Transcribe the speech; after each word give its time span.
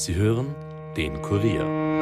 Sie 0.00 0.14
hören 0.14 0.54
den 0.96 1.20
Kurier. 1.20 2.00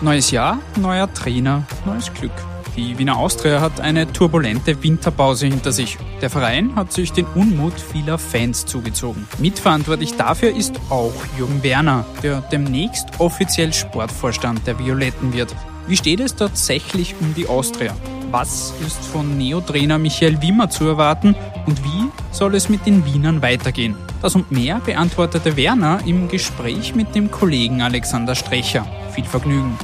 Neues 0.00 0.30
Jahr, 0.30 0.60
neuer 0.76 1.12
Trainer, 1.12 1.64
neues 1.84 2.14
Glück. 2.14 2.30
Die 2.76 2.96
Wiener 2.96 3.16
Austria 3.16 3.60
hat 3.60 3.80
eine 3.80 4.12
turbulente 4.12 4.80
Winterpause 4.84 5.48
hinter 5.48 5.72
sich. 5.72 5.98
Der 6.22 6.30
Verein 6.30 6.76
hat 6.76 6.92
sich 6.92 7.10
den 7.10 7.26
Unmut 7.34 7.74
vieler 7.80 8.18
Fans 8.18 8.66
zugezogen. 8.66 9.26
Mitverantwortlich 9.38 10.14
dafür 10.14 10.54
ist 10.54 10.76
auch 10.90 11.12
Jürgen 11.36 11.64
Werner, 11.64 12.04
der 12.22 12.40
demnächst 12.52 13.18
offiziell 13.18 13.72
Sportvorstand 13.72 14.64
der 14.68 14.78
Violetten 14.78 15.32
wird. 15.32 15.52
Wie 15.88 15.96
steht 15.96 16.20
es 16.20 16.36
tatsächlich 16.36 17.16
um 17.20 17.34
die 17.34 17.48
Austria? 17.48 17.96
Was 18.30 18.74
ist 18.86 19.02
von 19.06 19.38
Neotrainer 19.38 19.96
Michael 19.96 20.42
Wimmer 20.42 20.68
zu 20.68 20.84
erwarten 20.84 21.34
und 21.64 21.82
wie 21.82 22.10
soll 22.30 22.54
es 22.56 22.68
mit 22.68 22.84
den 22.84 23.06
Wienern 23.06 23.40
weitergehen? 23.40 23.94
Das 24.20 24.34
und 24.34 24.52
mehr 24.52 24.80
beantwortete 24.84 25.56
Werner 25.56 26.00
im 26.04 26.28
Gespräch 26.28 26.94
mit 26.94 27.14
dem 27.14 27.30
Kollegen 27.30 27.80
Alexander 27.80 28.34
Strecher. 28.34 28.84
Viel 29.12 29.24
Vergnügen. 29.24 29.78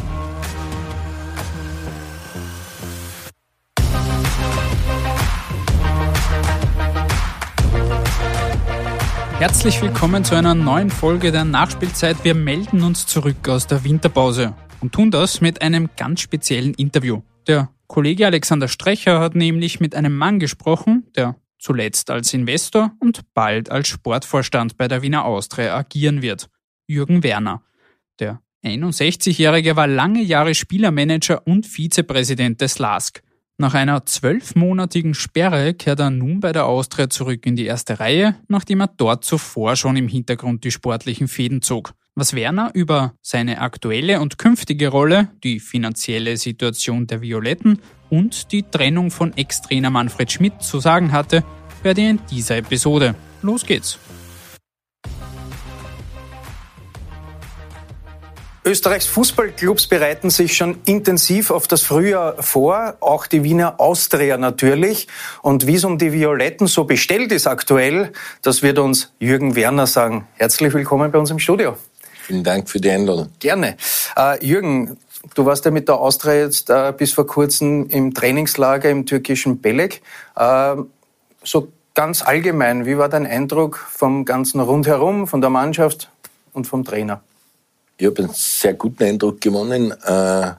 Herzlich 9.38 9.80
willkommen 9.80 10.22
zu 10.22 10.34
einer 10.34 10.54
neuen 10.54 10.90
Folge 10.90 11.32
der 11.32 11.46
Nachspielzeit. 11.46 12.18
Wir 12.24 12.34
melden 12.34 12.82
uns 12.82 13.06
zurück 13.06 13.48
aus 13.48 13.66
der 13.66 13.84
Winterpause 13.84 14.52
und 14.82 14.92
tun 14.92 15.10
das 15.10 15.40
mit 15.40 15.62
einem 15.62 15.88
ganz 15.96 16.20
speziellen 16.20 16.74
Interview. 16.74 17.22
Der 17.46 17.70
Kollege 17.94 18.26
Alexander 18.26 18.66
Strecher 18.66 19.20
hat 19.20 19.36
nämlich 19.36 19.78
mit 19.78 19.94
einem 19.94 20.16
Mann 20.16 20.40
gesprochen, 20.40 21.06
der 21.14 21.36
zuletzt 21.60 22.10
als 22.10 22.34
Investor 22.34 22.90
und 22.98 23.20
bald 23.34 23.70
als 23.70 23.86
Sportvorstand 23.86 24.76
bei 24.76 24.88
der 24.88 25.02
Wiener 25.02 25.24
Austria 25.24 25.76
agieren 25.76 26.20
wird. 26.20 26.50
Jürgen 26.88 27.22
Werner. 27.22 27.62
Der 28.18 28.42
61-Jährige 28.64 29.76
war 29.76 29.86
lange 29.86 30.22
Jahre 30.22 30.56
Spielermanager 30.56 31.46
und 31.46 31.68
Vizepräsident 31.68 32.60
des 32.60 32.80
LASK. 32.80 33.22
Nach 33.58 33.74
einer 33.74 34.04
zwölfmonatigen 34.04 35.14
Sperre 35.14 35.72
kehrt 35.72 36.00
er 36.00 36.10
nun 36.10 36.40
bei 36.40 36.50
der 36.50 36.66
Austria 36.66 37.08
zurück 37.08 37.46
in 37.46 37.54
die 37.54 37.66
erste 37.66 38.00
Reihe, 38.00 38.34
nachdem 38.48 38.80
er 38.80 38.88
dort 38.88 39.24
zuvor 39.24 39.76
schon 39.76 39.96
im 39.96 40.08
Hintergrund 40.08 40.64
die 40.64 40.72
sportlichen 40.72 41.28
Fäden 41.28 41.62
zog. 41.62 41.94
Was 42.16 42.32
Werner 42.32 42.70
über 42.74 43.14
seine 43.22 43.60
aktuelle 43.60 44.20
und 44.20 44.38
künftige 44.38 44.86
Rolle, 44.86 45.30
die 45.42 45.58
finanzielle 45.58 46.36
Situation 46.36 47.08
der 47.08 47.22
Violetten 47.22 47.80
und 48.08 48.52
die 48.52 48.62
Trennung 48.62 49.10
von 49.10 49.36
Ex-Trainer 49.36 49.90
Manfred 49.90 50.30
Schmidt 50.30 50.62
zu 50.62 50.78
sagen 50.78 51.10
hatte, 51.10 51.42
hört 51.82 51.98
ihr 51.98 52.10
in 52.10 52.20
dieser 52.30 52.58
Episode. 52.58 53.16
Los 53.42 53.66
geht's! 53.66 53.98
Österreichs 58.64 59.06
Fußballclubs 59.06 59.88
bereiten 59.88 60.30
sich 60.30 60.56
schon 60.56 60.78
intensiv 60.86 61.50
auf 61.50 61.66
das 61.66 61.82
Frühjahr 61.82 62.40
vor, 62.40 62.96
auch 63.00 63.26
die 63.26 63.42
Wiener 63.42 63.80
Austria 63.80 64.38
natürlich. 64.38 65.08
Und 65.42 65.66
wie 65.66 65.74
es 65.74 65.84
um 65.84 65.98
die 65.98 66.12
Violetten 66.12 66.68
so 66.68 66.84
bestellt 66.84 67.32
ist 67.32 67.48
aktuell, 67.48 68.12
das 68.40 68.62
wird 68.62 68.78
uns 68.78 69.12
Jürgen 69.18 69.56
Werner 69.56 69.88
sagen. 69.88 70.28
Herzlich 70.34 70.72
willkommen 70.72 71.10
bei 71.10 71.18
uns 71.18 71.30
im 71.30 71.40
Studio. 71.40 71.76
Vielen 72.26 72.42
Dank 72.42 72.70
für 72.70 72.80
die 72.80 72.90
Einladung. 72.90 73.28
Gerne. 73.38 73.76
Äh, 74.16 74.42
Jürgen, 74.44 74.96
du 75.34 75.44
warst 75.44 75.66
ja 75.66 75.70
mit 75.70 75.88
der 75.88 75.98
Austria 75.98 76.34
jetzt 76.34 76.70
äh, 76.70 76.90
bis 76.96 77.12
vor 77.12 77.26
kurzem 77.26 77.86
im 77.88 78.14
Trainingslager 78.14 78.88
im 78.88 79.04
türkischen 79.04 79.60
Belek. 79.60 80.00
Äh, 80.34 80.76
so 81.42 81.68
ganz 81.92 82.22
allgemein, 82.22 82.86
wie 82.86 82.96
war 82.96 83.10
dein 83.10 83.26
Eindruck 83.26 83.76
vom 83.76 84.24
ganzen 84.24 84.60
Rundherum, 84.60 85.26
von 85.26 85.42
der 85.42 85.50
Mannschaft 85.50 86.08
und 86.54 86.66
vom 86.66 86.82
Trainer? 86.82 87.20
Ich 87.98 88.06
habe 88.06 88.22
einen 88.22 88.32
sehr 88.32 88.72
guten 88.72 89.04
Eindruck 89.04 89.38
gewonnen. 89.42 89.92
Äh, 89.92 90.52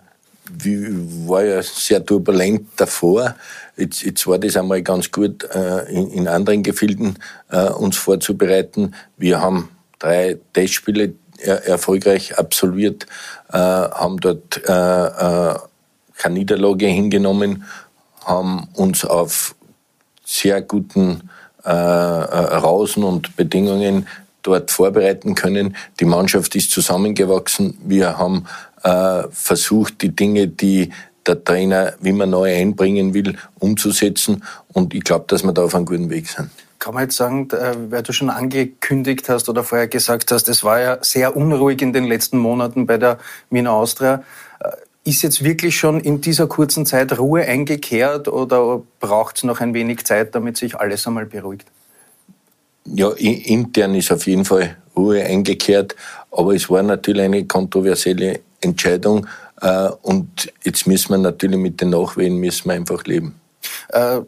war 1.25 1.43
ja 1.43 1.63
sehr 1.63 2.05
turbulent 2.05 2.67
davor. 2.75 3.35
Jetzt, 3.75 4.03
jetzt 4.03 4.27
war 4.27 4.37
das 4.37 4.55
einmal 4.55 4.83
ganz 4.83 5.11
gut, 5.11 5.43
in, 5.89 6.11
in, 6.11 6.27
anderen 6.27 6.61
Gefilden 6.61 7.17
uns 7.79 7.97
vorzubereiten. 7.97 8.93
Wir 9.17 9.41
haben 9.41 9.69
drei 9.97 10.37
Testspiele 10.53 11.15
er, 11.45 11.65
erfolgreich 11.65 12.37
absolviert, 12.37 13.05
äh, 13.51 13.57
haben 13.57 14.17
dort 14.19 14.61
äh, 14.67 14.71
äh, 14.71 15.55
keine 16.17 16.35
Niederlage 16.35 16.87
hingenommen, 16.87 17.65
haben 18.25 18.67
uns 18.73 19.05
auf 19.05 19.55
sehr 20.23 20.61
guten 20.61 21.29
äh, 21.63 21.69
Rausen 21.71 23.03
und 23.03 23.35
Bedingungen 23.35 24.07
dort 24.41 24.71
vorbereiten 24.71 25.35
können. 25.35 25.75
Die 25.99 26.05
Mannschaft 26.05 26.55
ist 26.55 26.71
zusammengewachsen. 26.71 27.77
Wir 27.83 28.17
haben 28.17 28.45
äh, 28.83 29.23
versucht, 29.31 30.01
die 30.01 30.15
Dinge, 30.15 30.47
die 30.47 30.91
der 31.25 31.43
Trainer, 31.43 31.93
wie 32.01 32.11
man 32.11 32.29
neu 32.29 32.55
einbringen 32.55 33.13
will, 33.13 33.35
umzusetzen. 33.59 34.43
Und 34.73 34.93
ich 34.93 35.03
glaube, 35.03 35.25
dass 35.27 35.43
wir 35.43 35.53
da 35.53 35.63
auf 35.63 35.73
einem 35.75 35.85
guten 35.85 36.09
Weg 36.09 36.27
sind. 36.29 36.49
Kann 36.79 36.93
man 36.93 37.03
jetzt 37.03 37.15
sagen, 37.15 37.49
äh, 37.51 37.75
weil 37.89 38.03
du 38.03 38.13
schon 38.13 38.29
angekündigt 38.29 39.29
hast 39.29 39.49
oder 39.49 39.63
vorher 39.63 39.87
gesagt 39.87 40.31
hast, 40.31 40.49
es 40.49 40.63
war 40.63 40.79
ja 40.79 40.97
sehr 41.01 41.35
unruhig 41.35 41.81
in 41.81 41.93
den 41.93 42.05
letzten 42.05 42.37
Monaten 42.37 42.85
bei 42.85 42.97
der 42.97 43.17
Wiener 43.49 43.71
Austria. 43.71 44.23
Äh, 44.59 44.71
ist 45.09 45.21
jetzt 45.21 45.43
wirklich 45.43 45.77
schon 45.77 45.99
in 45.99 46.21
dieser 46.21 46.47
kurzen 46.47 46.85
Zeit 46.85 47.17
Ruhe 47.17 47.43
eingekehrt 47.43 48.27
oder 48.27 48.81
braucht 48.99 49.37
es 49.37 49.43
noch 49.43 49.61
ein 49.61 49.73
wenig 49.73 50.03
Zeit, 50.05 50.33
damit 50.35 50.57
sich 50.57 50.75
alles 50.75 51.05
einmal 51.05 51.25
beruhigt? 51.25 51.67
ja, 52.85 53.09
intern 53.11 53.95
ist 53.95 54.11
auf 54.11 54.27
jeden 54.27 54.45
Fall 54.45 54.77
Ruhe 54.95 55.23
eingekehrt, 55.23 55.95
aber 56.31 56.55
es 56.55 56.69
war 56.69 56.83
natürlich 56.83 57.23
eine 57.23 57.45
kontroversielle 57.45 58.41
Entscheidung 58.61 59.27
äh, 59.61 59.89
und 60.01 60.51
jetzt 60.63 60.87
müssen 60.87 61.09
wir 61.09 61.17
natürlich 61.17 61.59
mit 61.59 61.81
den 61.81 61.89
Nachwehen 61.89 62.37
müssen 62.37 62.69
wir 62.69 62.75
einfach 62.75 63.03
leben. 63.05 63.39
Äh, 63.89 64.21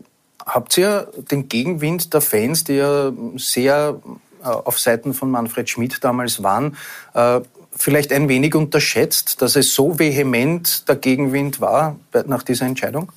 habt 0.48 0.78
ihr 0.78 1.12
den 1.30 1.50
Gegenwind 1.50 2.14
der 2.14 2.22
Fans, 2.22 2.64
die 2.64 2.76
ja 2.76 3.12
sehr 3.36 4.00
äh, 4.44 4.48
auf 4.48 4.80
Seiten 4.80 5.14
von 5.14 5.30
Manfred 5.30 5.70
Schmidt 5.70 6.04
damals 6.04 6.42
waren, 6.42 6.78
äh, 7.14 7.42
vielleicht 7.76 8.12
ein 8.12 8.30
wenig 8.30 8.56
unterschätzt, 8.56 9.42
dass 9.42 9.56
es 9.56 9.74
so 9.74 10.00
vehement 10.00 10.88
der 10.88 10.96
Gegenwind 10.96 11.62
war 11.62 11.98
nach 12.26 12.42
dieser 12.42 12.66
Entscheidung? 12.66 13.12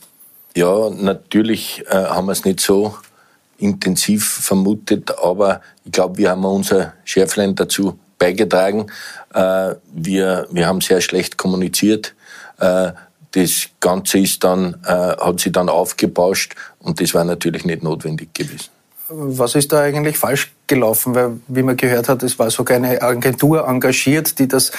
Ja, 0.54 0.91
natürlich 0.91 1.84
äh, 1.88 1.94
haben 1.94 2.26
wir 2.26 2.32
es 2.32 2.44
nicht 2.44 2.60
so 2.60 2.96
intensiv 3.58 4.28
vermutet, 4.28 5.18
aber 5.18 5.60
ich 5.84 5.92
glaube, 5.92 6.18
wir 6.18 6.30
haben 6.30 6.44
unser 6.44 6.94
Schärflein 7.04 7.54
dazu 7.54 7.98
beigetragen. 8.18 8.86
Wir, 9.32 10.48
wir 10.50 10.66
haben 10.66 10.80
sehr 10.80 11.02
schlecht 11.02 11.36
kommuniziert. 11.36 12.14
Äh, 13.34 13.42
das 13.42 13.68
Ganze 13.80 14.18
ist 14.18 14.42
dann, 14.44 14.76
äh, 14.84 14.88
hat 14.88 15.41
sich 15.41 15.52
dann 15.52 15.68
aufgebauscht 15.68 16.54
und 16.78 17.00
das 17.00 17.14
war 17.14 17.24
natürlich 17.24 17.64
nicht 17.64 17.82
notwendig 17.82 18.34
gewesen. 18.34 18.68
Was 19.08 19.56
ist 19.56 19.72
da 19.72 19.80
eigentlich 19.80 20.18
falsch 20.18 20.52
gelaufen? 20.66 21.14
Weil, 21.14 21.41
wie 21.48 21.62
man 21.62 21.76
gehört 21.76 22.08
hat, 22.08 22.22
es 22.22 22.38
war 22.38 22.50
sogar 22.50 22.76
eine 22.76 23.02
Agentur 23.02 23.66
engagiert, 23.66 24.38
die 24.38 24.46
das 24.46 24.70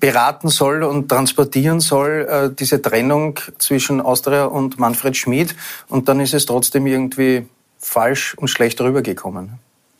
beraten 0.00 0.48
soll 0.48 0.82
und 0.82 1.08
transportieren 1.08 1.80
soll, 1.80 2.54
diese 2.58 2.82
Trennung 2.82 3.38
zwischen 3.58 4.00
Austria 4.00 4.44
und 4.44 4.78
Manfred 4.78 5.16
Schmid. 5.16 5.54
Und 5.88 6.08
dann 6.08 6.20
ist 6.20 6.34
es 6.34 6.44
trotzdem 6.44 6.86
irgendwie 6.86 7.46
falsch 7.78 8.34
und 8.34 8.48
schlecht 8.48 8.80
rübergekommen? 8.80 9.52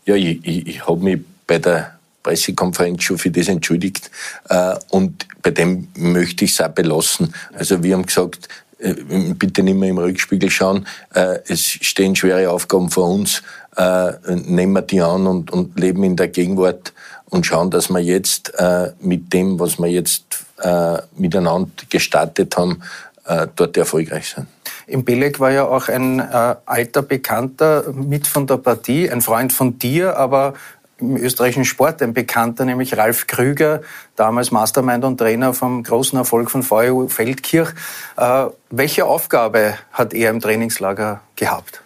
Ja, 0.05 0.15
ich, 0.15 0.45
ich, 0.45 0.67
ich 0.67 0.87
habe 0.87 1.03
mich 1.03 1.21
bei 1.47 1.59
der 1.59 1.98
Pressekonferenz 2.23 3.03
schon 3.03 3.19
für 3.19 3.31
das 3.31 3.49
entschuldigt 3.49 4.11
äh, 4.49 4.75
und 4.91 5.27
bei 5.43 5.51
dem 5.51 5.89
möchte 5.97 6.45
ich 6.45 6.53
es 6.53 6.61
auch 6.61 6.69
belassen. 6.69 7.35
Also 7.53 7.83
wir 7.83 7.95
haben 7.95 8.07
gesagt, 8.07 8.49
äh, 8.79 8.95
bitte 9.35 9.63
nicht 9.63 9.79
mehr 9.79 9.91
im 9.91 9.99
Rückspiegel 9.99 10.51
schauen, 10.51 10.87
äh, 11.15 11.39
es 11.49 11.63
stehen 11.65 12.17
schwere 12.17 12.51
Aufgaben 12.51 12.91
vor 12.91 13.09
uns, 13.09 13.43
nehmen 14.27 14.73
wir 14.73 14.83
die 14.83 15.01
an 15.01 15.29
und, 15.29 15.53
und 15.53 15.79
leben 15.79 16.03
in 16.03 16.17
der 16.17 16.27
Gegenwart 16.27 16.93
und 17.27 17.47
schauen, 17.47 17.71
dass 17.71 17.89
wir 17.89 18.01
jetzt 18.01 18.53
mit 18.99 19.33
dem, 19.33 19.61
was 19.61 19.79
wir 19.79 19.87
jetzt 19.87 20.25
miteinander 21.17 21.71
gestartet 21.89 22.57
haben, 22.57 22.83
dort 23.55 23.77
erfolgreich 23.77 24.35
sind. 24.35 24.49
Im 24.89 25.05
Belek 25.05 25.39
war 25.39 25.51
ja 25.51 25.67
auch 25.67 25.89
ein 25.89 26.19
äh, 26.19 26.55
alter 26.65 27.03
Bekannter 27.03 27.93
mit 27.93 28.27
von 28.27 28.47
der 28.47 28.57
Partie, 28.57 29.11
ein 29.11 29.21
Freund 29.21 29.53
von 29.53 29.79
dir, 29.79 30.17
aber 30.17 30.55
im 31.01 31.17
österreichischen 31.17 31.65
Sport 31.65 32.03
ein 32.03 32.13
Bekannter, 32.13 32.65
nämlich 32.65 32.97
Ralf 32.97 33.27
Krüger, 33.27 33.83
damals 34.17 34.51
Mastermind 34.51 35.05
und 35.05 35.19
Trainer 35.19 35.55
vom 35.55 35.83
großen 35.83 36.19
Erfolg 36.19 36.51
von 36.51 36.63
VU 36.63 37.09
Feldkirch. 37.09 37.71
Äh, 38.17 38.47
welche 38.71 39.05
Aufgabe 39.07 39.75
hat 39.93 40.13
er 40.15 40.31
im 40.31 40.41
Trainingslager 40.41 41.21
gehabt? 41.37 41.83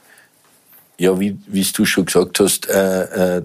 Ja, 0.99 1.19
wie, 1.19 1.37
du 1.73 1.85
schon 1.85 2.07
gesagt 2.07 2.39
hast, 2.41 2.69
äh, 2.69 3.39
äh, 3.39 3.43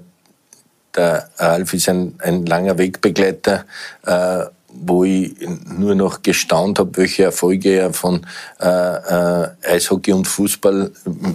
der 0.96 1.30
Ralf 1.38 1.74
ist 1.74 1.90
ein, 1.90 2.16
ein 2.20 2.46
langer 2.46 2.78
Wegbegleiter, 2.78 3.66
äh, 4.06 4.46
wo 4.80 5.04
ich 5.04 5.34
nur 5.78 5.96
noch 5.96 6.22
gestaunt 6.22 6.80
habe, 6.80 6.98
welche 6.98 7.24
Erfolge 7.24 7.72
er 7.72 7.94
von 7.94 8.26
äh, 8.60 8.68
äh, 8.68 9.50
Eishockey 9.64 10.14
und 10.14 10.28
Fußball 10.28 10.92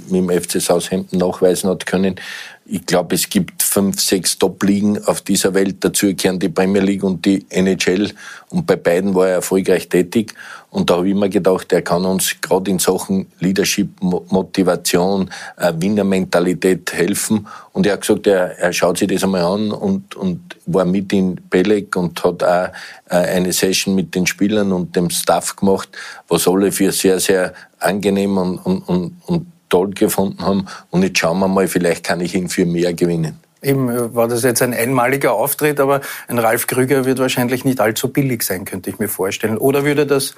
mit 0.08 0.14
dem 0.14 0.30
FC 0.30 0.60
Southampton 0.60 1.18
nachweisen 1.18 1.70
hat 1.70 1.86
können. 1.86 2.16
Ich 2.64 2.86
glaube, 2.86 3.16
es 3.16 3.28
gibt 3.28 3.62
fünf, 3.62 4.00
sechs 4.00 4.38
Top-Ligen 4.38 5.04
auf 5.04 5.20
dieser 5.20 5.52
Welt. 5.54 5.76
Dazu 5.80 6.14
gehören 6.14 6.38
die 6.38 6.48
Premier 6.48 6.80
League 6.80 7.02
und 7.02 7.24
die 7.24 7.44
NHL. 7.50 8.12
Und 8.50 8.66
bei 8.66 8.76
beiden 8.76 9.14
war 9.14 9.28
er 9.28 9.34
erfolgreich 9.34 9.88
tätig. 9.88 10.34
Und 10.72 10.88
da 10.88 10.96
habe 10.96 11.08
ich 11.08 11.14
mir 11.14 11.28
gedacht, 11.28 11.70
er 11.70 11.82
kann 11.82 12.06
uns 12.06 12.34
gerade 12.40 12.70
in 12.70 12.78
Sachen 12.78 13.26
Leadership, 13.40 13.90
Motivation, 14.00 15.30
äh, 15.58 15.70
Winnermentalität 15.76 16.94
helfen. 16.94 17.46
Und 17.72 17.86
er 17.86 17.92
hat 17.92 18.00
gesagt, 18.00 18.26
er, 18.26 18.58
er 18.58 18.72
schaut 18.72 18.96
sich 18.96 19.06
das 19.06 19.22
einmal 19.22 19.42
an 19.42 19.70
und, 19.70 20.16
und 20.16 20.40
war 20.64 20.86
mit 20.86 21.12
in 21.12 21.38
Belek 21.50 21.94
und 21.94 22.24
hat 22.24 22.42
auch 22.42 22.68
äh, 23.10 23.16
eine 23.16 23.52
Session 23.52 23.94
mit 23.94 24.14
den 24.14 24.26
Spielern 24.26 24.72
und 24.72 24.96
dem 24.96 25.10
Staff 25.10 25.56
gemacht, 25.56 25.90
was 26.28 26.48
alle 26.48 26.72
für 26.72 26.90
sehr, 26.90 27.20
sehr 27.20 27.52
angenehm 27.78 28.38
und, 28.38 28.56
und, 28.60 28.88
und, 28.88 29.12
und 29.26 29.46
toll 29.68 29.90
gefunden 29.90 30.40
haben. 30.40 30.66
Und 30.90 31.02
jetzt 31.02 31.18
schauen 31.18 31.38
wir 31.38 31.48
mal, 31.48 31.68
vielleicht 31.68 32.04
kann 32.04 32.22
ich 32.22 32.34
ihn 32.34 32.48
für 32.48 32.64
mehr 32.64 32.94
gewinnen. 32.94 33.41
Eben 33.62 33.88
äh, 33.88 34.14
war 34.14 34.28
das 34.28 34.42
jetzt 34.42 34.62
ein 34.62 34.74
einmaliger 34.74 35.34
Auftritt, 35.34 35.80
aber 35.80 36.00
ein 36.28 36.38
Ralf 36.38 36.66
Krüger 36.66 37.04
wird 37.04 37.18
wahrscheinlich 37.18 37.64
nicht 37.64 37.80
allzu 37.80 38.08
billig 38.08 38.42
sein, 38.42 38.64
könnte 38.64 38.90
ich 38.90 38.98
mir 38.98 39.08
vorstellen. 39.08 39.58
Oder 39.58 39.84
würde 39.84 40.06
das 40.06 40.34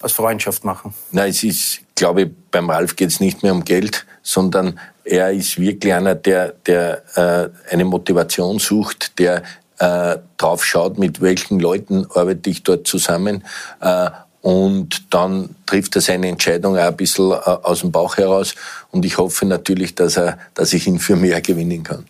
aus 0.00 0.12
Freundschaft 0.12 0.64
machen? 0.64 0.94
Nein, 1.10 1.30
es 1.30 1.42
ist, 1.42 1.80
glaube 1.94 2.22
ich, 2.22 2.28
beim 2.50 2.70
Ralf 2.70 2.96
geht 2.96 3.08
es 3.08 3.20
nicht 3.20 3.42
mehr 3.42 3.52
um 3.52 3.64
Geld, 3.64 4.06
sondern 4.22 4.78
er 5.04 5.32
ist 5.32 5.58
wirklich 5.58 5.92
einer, 5.92 6.14
der, 6.14 6.52
der 6.66 7.02
äh, 7.16 7.72
eine 7.72 7.84
Motivation 7.84 8.58
sucht, 8.58 9.18
der 9.18 9.42
äh, 9.78 10.18
drauf 10.36 10.64
schaut, 10.64 10.98
mit 10.98 11.20
welchen 11.20 11.58
Leuten 11.58 12.06
arbeite 12.12 12.50
ich 12.50 12.62
dort 12.62 12.86
zusammen 12.86 13.44
äh, 13.80 14.10
und 14.40 15.12
dann 15.12 15.56
trifft 15.66 15.96
er 15.96 16.02
seine 16.02 16.28
Entscheidung 16.28 16.76
auch 16.76 16.82
ein 16.82 16.96
bisschen 16.96 17.32
äh, 17.32 17.34
aus 17.34 17.80
dem 17.80 17.90
Bauch 17.90 18.16
heraus. 18.16 18.54
Und 18.90 19.04
ich 19.04 19.18
hoffe 19.18 19.46
natürlich, 19.46 19.94
dass, 19.94 20.16
er, 20.16 20.38
dass 20.54 20.72
ich 20.72 20.86
ihn 20.86 20.98
für 20.98 21.16
mehr 21.16 21.40
gewinnen 21.40 21.82
kann. 21.82 22.06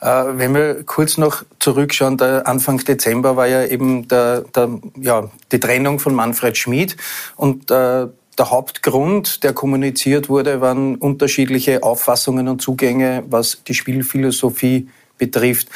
Äh, 0.00 0.38
wenn 0.38 0.54
wir 0.54 0.84
kurz 0.84 1.18
noch 1.18 1.44
zurückschauen, 1.58 2.20
Anfang 2.20 2.78
Dezember 2.78 3.36
war 3.36 3.48
ja 3.48 3.64
eben 3.64 4.06
der, 4.08 4.42
der, 4.54 4.68
ja, 5.00 5.30
die 5.50 5.60
Trennung 5.60 5.98
von 5.98 6.14
Manfred 6.14 6.56
Schmid. 6.56 6.96
Und 7.36 7.70
äh, 7.70 8.06
der 8.38 8.50
Hauptgrund, 8.50 9.42
der 9.42 9.52
kommuniziert 9.52 10.28
wurde, 10.28 10.60
waren 10.60 10.96
unterschiedliche 10.96 11.82
Auffassungen 11.82 12.48
und 12.48 12.62
Zugänge, 12.62 13.24
was 13.28 13.62
die 13.64 13.74
Spielphilosophie 13.74 14.88
betrifft. 15.18 15.68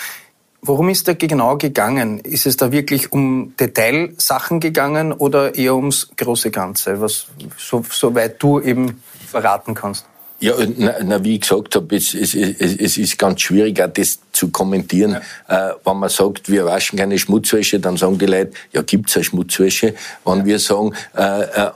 Worum 0.66 0.88
ist 0.88 1.06
da 1.06 1.14
genau 1.14 1.56
gegangen? 1.56 2.18
Ist 2.18 2.44
es 2.44 2.56
da 2.56 2.72
wirklich 2.72 3.12
um 3.12 3.54
Detailsachen 3.56 4.58
gegangen 4.58 5.12
oder 5.12 5.54
eher 5.54 5.76
ums 5.76 6.08
große 6.16 6.50
Ganze, 6.50 7.00
was 7.00 7.28
so, 7.56 7.84
soweit 7.88 8.42
du 8.42 8.60
eben 8.60 9.00
verraten 9.28 9.74
kannst? 9.74 10.06
Ja, 10.38 10.54
na, 10.76 10.94
na, 11.02 11.24
wie 11.24 11.36
ich 11.36 11.42
gesagt 11.42 11.76
habe, 11.76 11.96
es, 11.96 12.12
es, 12.12 12.34
es, 12.34 12.76
es 12.76 12.98
ist 12.98 13.16
ganz 13.16 13.40
schwierig, 13.40 13.80
auch 13.80 13.88
das 13.88 14.18
zu 14.32 14.48
kommentieren. 14.50 15.16
Ja. 15.48 15.70
Äh, 15.70 15.74
wenn 15.84 15.96
man 15.96 16.10
sagt, 16.10 16.50
wir 16.50 16.66
waschen 16.66 16.98
keine 16.98 17.18
Schmutzwäsche, 17.18 17.80
dann 17.80 17.96
sagen 17.96 18.18
die 18.18 18.26
Leute, 18.26 18.50
ja, 18.72 18.82
gibt's 18.82 19.16
eine 19.16 19.24
Schmutzwäsche. 19.24 19.94
Wenn 20.26 20.38
ja. 20.40 20.44
wir 20.44 20.58
sagen, 20.58 20.92
äh, 21.16 21.42
äh, 21.42 21.70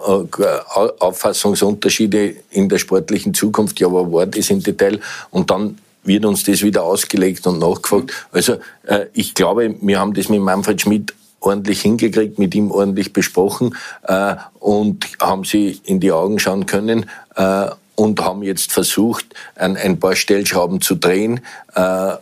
Auffassungsunterschiede 0.99 2.35
in 2.51 2.69
der 2.69 2.79
sportlichen 2.79 3.33
Zukunft, 3.33 3.81
ja, 3.81 3.87
aber 3.87 4.13
war 4.13 4.27
das 4.27 4.51
im 4.51 4.63
Detail? 4.63 5.01
Und 5.31 5.51
dann 5.51 5.79
wird 6.03 6.25
uns 6.25 6.45
das 6.45 6.63
wieder 6.63 6.83
ausgelegt 6.83 7.47
und 7.47 7.59
nachgefragt. 7.59 8.13
Also 8.33 8.55
äh, 8.87 9.07
ich 9.13 9.35
glaube, 9.35 9.75
wir 9.81 10.01
haben 10.01 10.15
das 10.15 10.29
mit 10.29 10.41
Manfred 10.41 10.81
Schmidt 10.81 11.15
ordentlich 11.41 11.83
hingekriegt, 11.83 12.39
mit 12.39 12.55
ihm 12.55 12.71
ordentlich 12.71 13.13
besprochen 13.13 13.75
äh, 14.05 14.37
und 14.59 15.07
haben 15.21 15.45
sie 15.45 15.81
in 15.85 16.01
die 16.01 16.13
Augen 16.13 16.39
schauen 16.39 16.67
können 16.67 17.07
äh, 17.37 17.67
und 17.95 18.21
haben 18.23 18.43
jetzt 18.43 18.73
versucht, 18.73 19.27
ein, 19.57 19.77
ein 19.77 19.99
paar 19.99 20.17
Stellschrauben 20.17 20.81
zu 20.81 20.95
drehen 20.95 21.41
äh, 21.75 22.13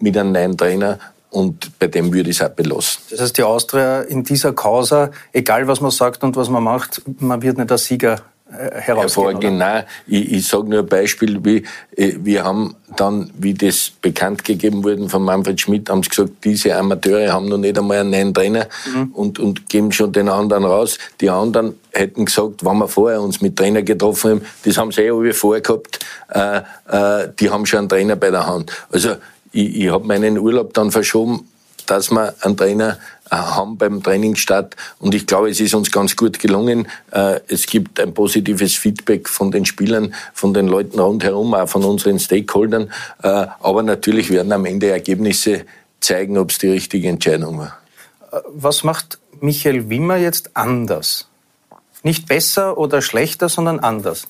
mit 0.00 0.16
einem 0.16 0.32
neuen 0.32 0.56
Trainer 0.56 0.98
und 1.30 1.78
bei 1.78 1.88
dem 1.88 2.12
würde 2.12 2.30
ich 2.30 2.40
es 2.40 2.46
auch 2.46 2.54
belassen. 2.54 3.02
Das 3.10 3.20
heißt, 3.20 3.38
die 3.38 3.42
Austria 3.42 4.00
in 4.02 4.24
dieser 4.24 4.52
Causa, 4.52 5.10
egal 5.32 5.68
was 5.68 5.80
man 5.80 5.90
sagt 5.90 6.24
und 6.24 6.36
was 6.36 6.48
man 6.48 6.62
macht, 6.62 7.02
man 7.20 7.42
wird 7.42 7.58
nicht 7.58 7.70
der 7.70 7.78
Sieger 7.78 8.22
hervorgehen. 8.50 9.58
Nein, 9.58 9.84
ich, 10.06 10.32
ich 10.32 10.48
sage 10.48 10.68
nur 10.68 10.80
ein 10.80 10.86
Beispiel, 10.86 11.38
wie 11.44 11.64
äh, 11.96 12.14
wir 12.18 12.44
haben 12.44 12.76
dann, 12.96 13.30
wie 13.38 13.52
das 13.52 13.92
bekannt 14.00 14.44
gegeben 14.44 14.82
wurde 14.82 15.08
von 15.08 15.22
Manfred 15.22 15.60
Schmidt, 15.60 15.90
haben 15.90 16.02
sie 16.02 16.08
gesagt, 16.08 16.32
diese 16.44 16.74
Amateure 16.74 17.32
haben 17.32 17.46
noch 17.46 17.58
nicht 17.58 17.78
einmal 17.78 17.98
einen 17.98 18.10
neuen 18.10 18.34
Trainer 18.34 18.66
mhm. 18.86 19.10
und, 19.12 19.38
und 19.38 19.68
geben 19.68 19.92
schon 19.92 20.12
den 20.12 20.28
anderen 20.28 20.64
raus. 20.64 20.98
Die 21.20 21.28
anderen 21.28 21.74
hätten 21.92 22.24
gesagt, 22.24 22.64
wenn 22.64 22.78
wir 22.78 22.88
vorher 22.88 23.20
uns 23.20 23.40
mit 23.40 23.56
Trainer 23.56 23.82
getroffen 23.82 24.30
haben, 24.30 24.42
das 24.64 24.78
haben 24.78 24.92
sie 24.92 25.02
eh 25.02 25.10
alle 25.10 25.34
vorher 25.34 25.60
gehabt, 25.60 25.98
äh, 26.30 26.58
äh, 26.88 27.28
die 27.38 27.50
haben 27.50 27.66
schon 27.66 27.80
einen 27.80 27.88
Trainer 27.88 28.16
bei 28.16 28.30
der 28.30 28.46
Hand. 28.46 28.72
Also 28.90 29.16
ich, 29.52 29.76
ich 29.76 29.90
habe 29.90 30.06
meinen 30.06 30.38
Urlaub 30.38 30.72
dann 30.72 30.90
verschoben, 30.90 31.46
dass 31.86 32.10
wir 32.10 32.34
einen 32.40 32.56
Trainer 32.56 32.92
äh, 32.92 32.98
haben 33.36 33.76
beim 33.76 34.02
Trainingsstart. 34.02 34.76
Und 34.98 35.14
ich 35.14 35.26
glaube, 35.26 35.50
es 35.50 35.60
ist 35.60 35.74
uns 35.74 35.90
ganz 35.90 36.16
gut 36.16 36.38
gelungen. 36.38 36.88
Äh, 37.10 37.40
es 37.48 37.66
gibt 37.66 38.00
ein 38.00 38.14
positives 38.14 38.76
Feedback 38.76 39.28
von 39.28 39.50
den 39.50 39.64
Spielern, 39.64 40.14
von 40.32 40.54
den 40.54 40.68
Leuten 40.68 40.98
rundherum, 40.98 41.54
auch 41.54 41.68
von 41.68 41.84
unseren 41.84 42.18
Stakeholdern. 42.18 42.90
Äh, 43.22 43.46
aber 43.60 43.82
natürlich 43.82 44.30
werden 44.30 44.52
am 44.52 44.64
Ende 44.64 44.90
Ergebnisse 44.90 45.64
zeigen, 46.00 46.38
ob 46.38 46.50
es 46.50 46.58
die 46.58 46.68
richtige 46.68 47.08
Entscheidung 47.08 47.58
war. 47.58 47.78
Was 48.48 48.84
macht 48.84 49.18
Michael 49.40 49.88
Wimmer 49.88 50.16
jetzt 50.16 50.56
anders? 50.56 51.28
Nicht 52.02 52.28
besser 52.28 52.78
oder 52.78 53.02
schlechter, 53.02 53.48
sondern 53.48 53.80
anders? 53.80 54.28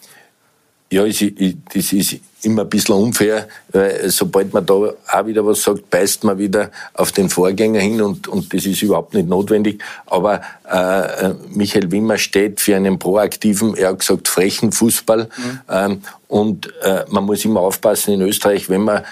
Ja, 0.90 1.04
das 1.04 1.92
ist 1.92 2.16
immer 2.42 2.62
ein 2.62 2.68
bisschen 2.68 2.94
unfair, 2.94 3.48
weil 3.72 4.08
sobald 4.10 4.54
man 4.54 4.64
da 4.64 4.74
auch 4.74 5.26
wieder 5.26 5.44
was 5.44 5.62
sagt, 5.62 5.90
beißt 5.90 6.24
man 6.24 6.38
wieder 6.38 6.70
auf 6.94 7.12
den 7.12 7.28
Vorgänger 7.28 7.80
hin 7.80 8.00
und, 8.00 8.26
und 8.28 8.54
das 8.54 8.64
ist 8.64 8.80
überhaupt 8.82 9.12
nicht 9.12 9.28
notwendig. 9.28 9.82
Aber 10.06 10.40
äh, 10.64 11.34
Michael 11.50 11.90
Wimmer 11.90 12.16
steht 12.16 12.60
für 12.60 12.76
einen 12.76 12.98
proaktiven, 12.98 13.76
er 13.76 13.88
hat 13.88 13.98
gesagt, 13.98 14.28
frechen 14.28 14.72
Fußball. 14.72 15.24
Mhm. 15.24 15.60
Ähm, 15.68 16.02
und 16.28 16.72
äh, 16.82 17.04
man 17.08 17.24
muss 17.24 17.44
immer 17.44 17.60
aufpassen 17.60 18.14
in 18.14 18.22
Österreich, 18.22 18.70
wenn 18.70 18.82
man 18.82 19.02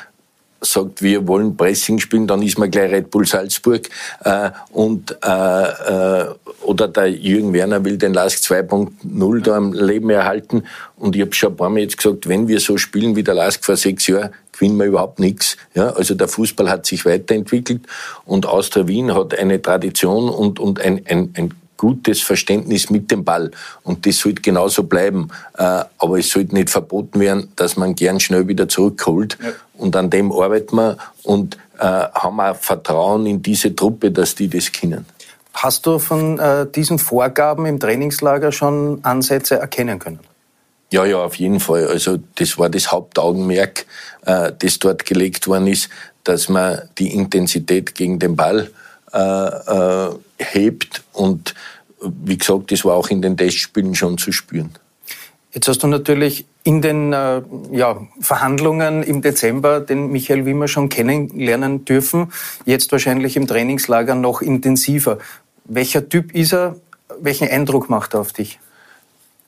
sagt, 0.61 1.03
wir 1.03 1.27
wollen 1.29 1.57
Pressing 1.57 1.99
spielen, 1.99 2.27
dann 2.27 2.43
ist 2.43 2.59
man 2.59 2.71
gleich 2.71 2.91
Red 2.91 3.11
Bull 3.11 3.27
Salzburg. 3.27 3.89
Äh, 4.25 4.51
und, 4.73 5.17
äh, 5.25 5.63
äh, 6.23 6.35
oder 6.63 6.89
der 6.89 7.11
Jürgen 7.11 7.53
Werner 7.53 7.85
will 7.85 7.99
den 7.99 8.15
Lask 8.15 8.39
2.0 8.39 9.41
da 9.43 9.57
am 9.57 9.73
Leben 9.73 10.11
erhalten. 10.11 10.65
Und 10.97 11.15
ich 11.15 11.23
habe 11.23 11.35
schon 11.35 11.53
ein 11.53 11.57
paar 11.57 11.71
Mal 11.71 11.81
jetzt 11.81 11.99
gesagt, 11.99 12.29
wenn 12.29 12.49
wir 12.49 12.61
so 12.61 12.77
spielen 12.79 13.17
wie 13.17 13.23
der 13.23 13.35
Lask 13.35 13.65
vor 13.65 13.77
sechs 13.77 14.07
Jahren, 14.07 14.31
gewinnen 14.53 14.79
wir 14.79 14.87
überhaupt 14.87 15.19
nichts. 15.19 15.57
Ja, 15.75 15.91
also 15.91 16.15
der 16.15 16.29
Fußball 16.29 16.71
hat 16.71 16.87
sich 16.87 17.05
weiterentwickelt 17.05 17.83
und 18.25 18.47
Austria 18.47 18.89
Wien 18.89 19.15
hat 19.15 19.39
eine 19.39 19.61
Tradition 19.61 20.29
und, 20.29 20.59
und 20.59 20.81
ein, 20.81 21.03
ein, 21.07 21.35
ein 21.37 21.55
gutes 21.77 22.23
Verständnis 22.23 22.91
mit 22.91 23.11
dem 23.11 23.25
Ball. 23.25 23.51
Und 23.83 24.07
das 24.07 24.19
sollte 24.19 24.43
genauso 24.43 24.85
bleiben. 24.85 25.29
Äh, 25.57 25.85
aber 25.99 26.19
es 26.19 26.31
sollte 26.31 26.55
nicht 26.55 26.71
verboten 26.71 27.21
werden, 27.21 27.49
dass 27.57 27.77
man 27.77 27.95
gern 27.95 28.21
schnell 28.21 28.49
wieder 28.49 28.69
zurückholt. 28.69 29.37
Ja. 29.43 29.53
Und 29.79 29.97
an 29.97 30.11
dem 30.11 30.33
arbeiten 30.33 30.77
wir 30.77 30.97
und 31.23 31.57
äh, 31.79 31.85
haben 31.85 32.41
auch 32.41 32.57
Vertrauen 32.57 33.27
in 33.27 33.43
diese 33.43 33.75
Truppe, 33.75 34.11
dass 34.11 34.35
die 34.35 34.49
das 34.49 34.73
können. 34.73 35.07
Hast 35.55 35.87
du 35.87 35.99
von 35.99 36.39
äh, 36.39 36.67
diesen 36.67 36.99
Vorgaben 36.99 37.67
im 37.67 37.81
Trainingslager 37.81 38.53
schon 38.53 39.01
Ansätze 39.03 39.57
erkennen 39.57 39.99
können? 39.99 40.21
Ja, 40.93 41.05
ja, 41.05 41.19
auf 41.19 41.35
jeden 41.37 41.61
Fall. 41.61 41.87
Also 41.89 42.19
das 42.37 42.59
war 42.59 42.69
das 42.69 42.93
Hauptaugenmerk, 42.93 43.87
das 44.23 44.79
dort 44.79 45.05
gelegt 45.05 45.49
worden 45.49 45.67
ist, 45.67 45.89
dass 46.23 46.49
man 46.49 46.83
die 46.99 47.13
Intensität 47.13 47.95
gegen 47.95 48.21
den 48.21 48.37
Ball 48.37 48.71
äh, 49.13 50.11
hebt. 50.39 51.03
Und 51.13 51.55
wie 52.01 52.37
gesagt, 52.37 52.73
das 52.73 52.85
war 52.85 52.95
auch 52.95 53.09
in 53.09 53.23
den 53.23 53.37
Testspielen 53.37 53.95
schon 53.95 54.19
zu 54.19 54.33
spüren. 54.33 54.71
Jetzt 55.57 55.69
hast 55.69 55.83
du 55.83 55.87
natürlich 55.87 56.45
in 56.65 56.83
den 56.83 57.15
äh, 57.15 57.41
ja, 57.73 58.07
Verhandlungen 58.21 59.03
im 59.03 59.23
Dezember 59.23 59.81
den 59.81 60.09
Michael 60.09 60.45
Wimmer 60.45 60.69
schon 60.69 60.91
kennenlernen 60.91 61.87
dürfen. 61.87 62.31
Jetzt 62.67 62.93
wahrscheinlich 62.93 63.39
im 63.39 63.47
Trainingslager 63.47 64.15
noch 64.15 64.43
intensiver. 64.43 65.17
Welcher 65.65 66.07
Typ 66.11 66.35
ist 66.35 66.53
er? 66.53 66.77
Welchen 67.19 67.49
Eindruck 67.49 67.89
macht 67.89 68.13
er 68.13 68.21
auf 68.21 68.35
dich? 68.35 68.59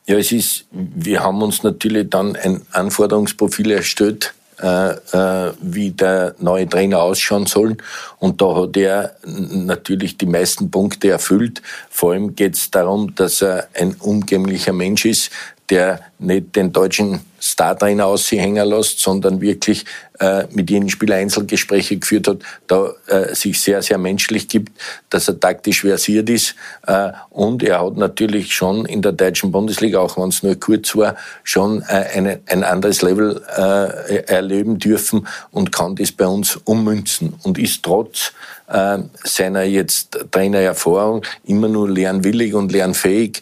Ja, 0.07 0.17
es 0.17 0.31
ist, 0.31 0.65
wir 0.71 1.23
haben 1.23 1.43
uns 1.43 1.61
natürlich 1.61 2.09
dann 2.09 2.35
ein 2.35 2.61
Anforderungsprofil 2.71 3.69
erstellt, 3.69 4.33
äh, 4.63 4.93
äh, 4.93 5.53
wie 5.61 5.91
der 5.91 6.33
neue 6.39 6.67
Trainer 6.67 7.03
ausschauen 7.03 7.45
soll. 7.45 7.77
Und 8.17 8.41
da 8.41 8.55
hat 8.55 8.75
er 8.77 9.15
natürlich 9.23 10.17
die 10.17 10.25
meisten 10.25 10.71
Punkte 10.71 11.11
erfüllt. 11.11 11.61
Vor 11.91 12.13
allem 12.13 12.33
geht 12.33 12.55
es 12.55 12.71
darum, 12.71 13.13
dass 13.13 13.43
er 13.43 13.67
ein 13.75 13.93
umgänglicher 13.99 14.73
Mensch 14.73 15.05
ist, 15.05 15.29
der 15.69 16.01
nicht 16.19 16.55
den 16.55 16.71
deutschen 16.71 17.21
Startrainer 17.39 18.05
aushängen 18.05 18.67
lässt, 18.67 18.99
sondern 18.99 19.39
wirklich 19.41 19.85
äh, 20.19 20.45
mit 20.51 20.69
jedem 20.69 20.89
Spieler 20.89 21.15
Einzelgespräche 21.15 21.97
geführt 21.97 22.27
hat, 22.27 22.39
da 22.67 22.91
äh, 23.07 23.33
sich 23.33 23.61
sehr, 23.61 23.81
sehr 23.81 23.97
menschlich 23.97 24.47
gibt, 24.49 24.77
dass 25.09 25.29
er 25.29 25.39
taktisch 25.39 25.81
versiert 25.81 26.29
ist. 26.29 26.55
Äh, 26.85 27.11
und 27.29 27.63
er 27.63 27.83
hat 27.83 27.95
natürlich 27.95 28.53
schon 28.53 28.85
in 28.85 29.01
der 29.01 29.13
deutschen 29.13 29.51
Bundesliga, 29.51 29.99
auch 29.99 30.17
wenn 30.17 30.29
es 30.29 30.43
nur 30.43 30.59
kurz 30.59 30.95
war, 30.95 31.15
schon 31.43 31.81
äh, 31.83 32.05
eine, 32.13 32.41
ein 32.47 32.63
anderes 32.63 33.01
Level 33.01 33.41
äh, 33.55 34.15
erleben 34.25 34.79
dürfen 34.79 35.27
und 35.51 35.71
kann 35.71 35.95
das 35.95 36.11
bei 36.11 36.27
uns 36.27 36.57
ummünzen 36.65 37.35
und 37.43 37.57
ist 37.57 37.83
trotz 37.83 38.33
äh, 38.67 38.99
seiner 39.23 39.63
jetzt 39.63 40.19
Trainererfahrung 40.31 41.23
immer 41.45 41.69
nur 41.69 41.89
lernwillig 41.89 42.53
und 42.53 42.71
lernfähig 42.71 43.41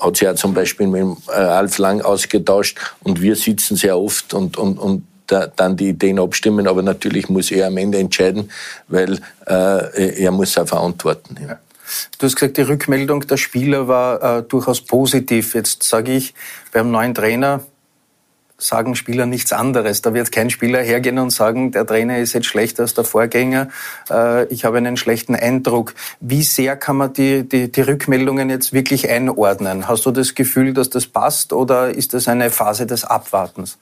hat 0.00 0.16
sich 0.16 0.26
ja 0.26 0.34
zum 0.34 0.54
Beispiel 0.54 0.86
mit 0.86 1.18
äh, 1.28 1.32
Alf 1.32 1.78
Lang 1.78 2.00
ausgetauscht 2.00 2.78
und 3.02 3.20
wir 3.20 3.36
sitzen 3.36 3.76
sehr 3.76 3.98
oft 3.98 4.34
und, 4.34 4.56
und, 4.56 4.78
und 4.78 5.04
da, 5.26 5.46
dann 5.46 5.76
die 5.76 5.90
Ideen 5.90 6.18
abstimmen, 6.18 6.66
aber 6.66 6.82
natürlich 6.82 7.28
muss 7.28 7.50
er 7.50 7.68
am 7.68 7.76
Ende 7.76 7.98
entscheiden, 7.98 8.50
weil 8.88 9.20
äh, 9.46 10.22
er 10.22 10.30
muss 10.32 10.58
auch 10.58 10.66
verantworten. 10.66 11.36
Ja. 11.40 11.58
Du 12.18 12.26
hast 12.26 12.36
gesagt, 12.36 12.56
die 12.56 12.62
Rückmeldung 12.62 13.26
der 13.26 13.36
Spieler 13.36 13.88
war 13.88 14.38
äh, 14.38 14.42
durchaus 14.42 14.80
positiv. 14.80 15.54
Jetzt 15.54 15.82
sage 15.82 16.12
ich, 16.12 16.34
beim 16.72 16.90
neuen 16.90 17.14
Trainer 17.14 17.60
sagen 18.62 18.94
Spieler 18.94 19.26
nichts 19.26 19.52
anderes. 19.52 20.02
Da 20.02 20.14
wird 20.14 20.32
kein 20.32 20.50
Spieler 20.50 20.80
hergehen 20.82 21.18
und 21.18 21.30
sagen, 21.30 21.72
der 21.72 21.86
Trainer 21.86 22.18
ist 22.18 22.32
jetzt 22.32 22.46
schlechter 22.46 22.82
als 22.82 22.94
der 22.94 23.04
Vorgänger, 23.04 23.68
äh, 24.10 24.46
ich 24.46 24.64
habe 24.64 24.78
einen 24.78 24.96
schlechten 24.96 25.34
Eindruck. 25.34 25.94
Wie 26.20 26.42
sehr 26.42 26.76
kann 26.76 26.96
man 26.96 27.12
die, 27.12 27.48
die, 27.48 27.70
die 27.70 27.80
Rückmeldungen 27.80 28.50
jetzt 28.50 28.72
wirklich 28.72 29.08
einordnen? 29.08 29.88
Hast 29.88 30.06
du 30.06 30.10
das 30.10 30.34
Gefühl, 30.34 30.72
dass 30.72 30.90
das 30.90 31.06
passt 31.06 31.52
oder 31.52 31.90
ist 31.90 32.14
das 32.14 32.28
eine 32.28 32.50
Phase 32.50 32.86
des 32.86 33.04
Abwartens? 33.04 33.78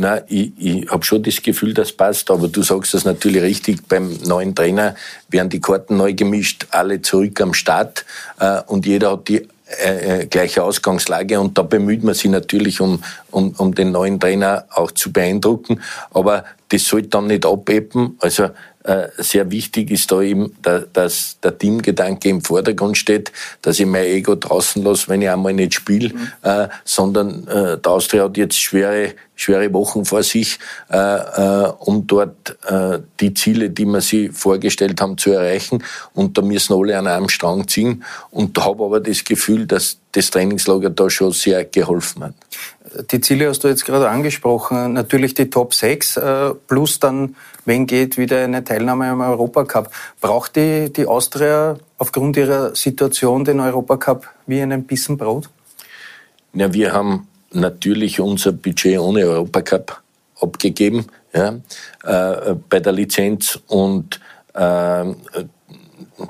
Na, 0.00 0.20
ich, 0.28 0.52
ich 0.58 0.88
habe 0.88 1.04
schon 1.04 1.24
das 1.24 1.42
Gefühl, 1.42 1.74
das 1.74 1.90
passt, 1.90 2.30
aber 2.30 2.46
du 2.46 2.62
sagst 2.62 2.94
das 2.94 3.04
natürlich 3.04 3.42
richtig. 3.42 3.88
Beim 3.88 4.16
neuen 4.26 4.54
Trainer 4.54 4.94
werden 5.28 5.48
die 5.48 5.60
Karten 5.60 5.96
neu 5.96 6.14
gemischt, 6.14 6.68
alle 6.70 7.02
zurück 7.02 7.40
am 7.40 7.52
Start 7.52 8.04
äh, 8.38 8.60
und 8.66 8.86
jeder 8.86 9.12
hat 9.12 9.26
die 9.26 9.48
äh, 9.76 10.20
äh, 10.20 10.26
gleiche 10.26 10.62
Ausgangslage 10.64 11.38
und 11.38 11.58
da 11.58 11.62
bemüht 11.62 12.02
man 12.02 12.14
sich 12.14 12.30
natürlich, 12.30 12.80
um, 12.80 13.02
um, 13.30 13.54
um 13.58 13.74
den 13.74 13.92
neuen 13.92 14.18
Trainer 14.18 14.64
auch 14.70 14.90
zu 14.92 15.12
beeindrucken. 15.12 15.82
Aber 16.10 16.44
das 16.70 16.86
sollte 16.86 17.08
dann 17.08 17.26
nicht 17.26 17.44
abebben. 17.44 18.16
Also 18.20 18.50
äh, 18.84 19.08
sehr 19.18 19.50
wichtig 19.50 19.90
ist 19.90 20.10
da 20.10 20.22
eben, 20.22 20.56
dass 20.62 21.38
der 21.42 21.58
Teamgedanke 21.58 22.30
im 22.30 22.40
Vordergrund 22.40 22.96
steht, 22.96 23.30
dass 23.60 23.78
ich 23.78 23.84
mein 23.84 24.04
Ego 24.04 24.36
draußen 24.36 24.82
lasse, 24.82 25.08
wenn 25.08 25.20
ich 25.20 25.28
einmal 25.28 25.52
nicht 25.52 25.74
spiele, 25.74 26.14
mhm. 26.14 26.28
äh, 26.42 26.68
sondern 26.84 27.46
äh, 27.48 27.76
der 27.78 27.92
Austria 27.92 28.24
hat 28.24 28.38
jetzt 28.38 28.58
schwere, 28.58 29.12
schwere 29.38 29.72
Wochen 29.72 30.04
vor 30.04 30.22
sich, 30.22 30.58
äh, 30.90 30.96
äh, 30.96 31.72
um 31.78 32.06
dort 32.06 32.58
äh, 32.66 32.98
die 33.20 33.32
Ziele, 33.32 33.70
die 33.70 33.86
wir 33.86 34.00
sich 34.00 34.32
vorgestellt 34.32 35.00
haben, 35.00 35.16
zu 35.16 35.30
erreichen. 35.30 35.82
Und 36.12 36.36
da 36.36 36.42
müssen 36.42 36.74
alle 36.74 36.98
an 36.98 37.06
einem 37.06 37.28
Strang 37.28 37.68
ziehen. 37.68 38.04
Und 38.30 38.58
habe 38.58 38.84
aber 38.84 39.00
das 39.00 39.24
Gefühl, 39.24 39.66
dass 39.66 39.98
das 40.12 40.30
Trainingslager 40.30 40.90
da 40.90 41.08
schon 41.08 41.32
sehr 41.32 41.64
geholfen 41.64 42.24
hat. 42.24 42.34
Die 43.12 43.20
Ziele 43.20 43.48
hast 43.48 43.62
du 43.62 43.68
jetzt 43.68 43.84
gerade 43.84 44.08
angesprochen. 44.08 44.94
Natürlich 44.94 45.34
die 45.34 45.50
Top 45.50 45.74
6 45.74 46.16
äh, 46.16 46.54
plus 46.66 46.98
dann, 46.98 47.36
wenn 47.64 47.86
geht, 47.86 48.18
wieder 48.18 48.42
eine 48.42 48.64
Teilnahme 48.64 49.06
am 49.08 49.20
Europacup. 49.20 49.90
Braucht 50.20 50.56
die, 50.56 50.92
die 50.92 51.06
Austria 51.06 51.76
aufgrund 51.98 52.36
ihrer 52.36 52.74
Situation 52.74 53.44
den 53.44 53.60
Europacup 53.60 54.28
wie 54.46 54.60
einen 54.60 54.84
Bissen 54.84 55.16
Brot? 55.16 55.48
Ja, 56.54 56.72
wir 56.72 56.92
haben 56.92 57.28
natürlich 57.52 58.20
unser 58.20 58.52
Budget 58.52 58.98
ohne 58.98 59.26
Europacup 59.26 60.00
abgegeben 60.40 61.06
ja, 61.32 61.56
äh, 62.04 62.54
bei 62.68 62.80
der 62.80 62.92
Lizenz 62.92 63.58
und 63.66 64.20
äh, 64.54 65.04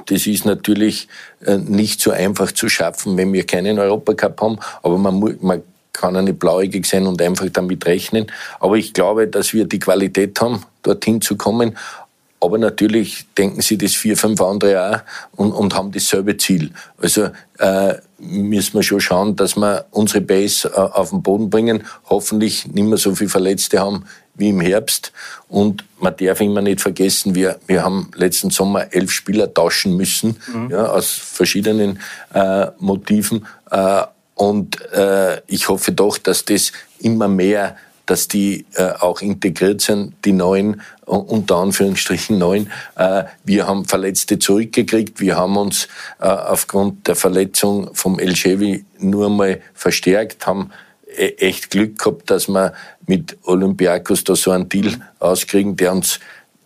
das 0.07 0.27
ist 0.27 0.45
natürlich 0.45 1.09
äh, 1.45 1.57
nicht 1.57 2.01
so 2.01 2.11
einfach 2.11 2.53
zu 2.53 2.69
schaffen, 2.69 3.17
wenn 3.17 3.33
wir 3.33 3.45
keinen 3.47 3.79
Europacup 3.79 4.41
haben, 4.41 4.59
aber 4.83 4.99
man, 4.99 5.37
man 5.41 5.63
kann 5.93 6.25
nicht 6.25 6.39
blauäugig 6.39 6.87
sein 6.87 7.07
und 7.07 7.21
einfach 7.21 7.49
damit 7.53 7.85
rechnen. 7.87 8.27
Aber 8.61 8.77
ich 8.77 8.95
glaube, 8.95 9.27
dass 9.27 9.53
wir 9.53 9.65
die 9.65 9.81
Qualität 9.81 10.41
haben, 10.41 10.63
dorthin 10.83 11.21
zu 11.21 11.37
kommen. 11.37 11.77
Aber 12.40 12.59
natürlich 12.59 13.26
denken 13.37 13.62
sie 13.62 13.78
das 13.78 13.95
vier, 13.95 14.16
fünf 14.16 14.40
andere 14.40 14.90
auch 14.90 15.38
und, 15.38 15.52
und 15.52 15.75
haben 15.75 15.90
dasselbe 15.90 16.37
Ziel. 16.37 16.71
Also 17.00 17.30
äh, 17.59 17.95
müssen 18.18 18.75
wir 18.75 18.83
schon 18.83 19.00
schauen, 19.00 19.37
dass 19.37 19.57
wir 19.57 19.87
unsere 19.90 20.21
Base 20.21 20.68
äh, 20.68 20.76
auf 20.76 21.11
den 21.11 21.23
Boden 21.23 21.50
bringen. 21.50 21.85
Hoffentlich 22.09 22.66
nicht 22.66 22.87
mehr 22.87 22.99
so 22.99 23.14
viele 23.14 23.30
Verletzte 23.30 23.80
haben 23.80 24.04
wie 24.35 24.50
im 24.50 24.61
Herbst. 24.61 25.12
Und 25.49 25.85
man 25.99 26.16
darf 26.16 26.40
immer 26.40 26.62
nicht 26.62 26.80
vergessen, 26.80 27.35
wir, 27.35 27.59
wir 27.66 27.83
haben 27.83 28.11
letzten 28.14 28.50
Sommer 28.50 28.92
elf 28.92 29.11
Spieler 29.11 29.52
tauschen 29.52 29.97
müssen, 29.97 30.37
mhm. 30.52 30.71
ja, 30.71 30.87
aus 30.87 31.11
verschiedenen 31.11 31.99
äh, 32.33 32.66
Motiven. 32.78 33.47
Äh, 33.71 34.02
und 34.35 34.80
äh, 34.92 35.40
ich 35.49 35.68
hoffe 35.68 35.90
doch, 35.90 36.16
dass 36.18 36.45
das 36.45 36.71
immer 37.00 37.26
mehr, 37.26 37.76
dass 38.09 38.27
die 38.27 38.65
äh, 38.75 38.91
auch 39.00 39.21
integriert 39.21 39.83
sind, 39.83 40.15
die 40.25 40.33
neuen, 40.33 40.81
unter 41.05 41.57
Anführungsstrichen 41.57 42.38
neuen. 42.38 42.71
Äh, 42.97 43.25
wir 43.45 43.67
haben 43.67 43.85
Verletzte 43.85 44.38
zurückgekriegt. 44.38 45.21
Wir 45.21 45.37
haben 45.37 45.59
uns 45.59 45.88
äh, 46.19 46.27
aufgrund 46.27 47.07
der 47.07 47.17
Verletzung 47.17 47.95
vom 47.95 48.19
El 48.19 48.35
Chevy 48.35 48.85
nur 48.99 49.29
mal 49.29 49.61
verstärkt, 49.75 50.47
haben 50.47 50.71
e-, 51.07 51.35
echt 51.37 51.71
Glück 51.71 51.99
gehabt, 51.99 52.31
dass 52.31 52.49
wir 52.49 52.73
mit 53.07 53.37
Olympiakos 53.43 54.25
da 54.25 54.35
so 54.35 54.53
einen 54.53 54.71
Deal 54.71 54.95
auskriegen, 55.19 55.77
der 55.77 55.93
uns 55.93 56.19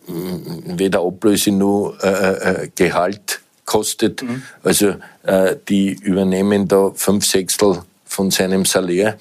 mm, 0.07 0.77
weder 0.77 1.01
Ablöse 1.01 1.51
noch 1.51 1.97
äh, 2.01 2.07
äh, 2.07 2.69
Gehalt 2.73 3.41
kostet. 3.65 4.21
Mhm. 4.21 4.43
Also 4.63 4.95
äh, 5.23 5.57
die 5.67 5.91
übernehmen 5.91 6.69
da 6.69 6.91
fünf 6.95 7.25
Sechstel 7.25 7.81
von 8.05 8.31
seinem 8.31 8.63
Salär 8.63 9.17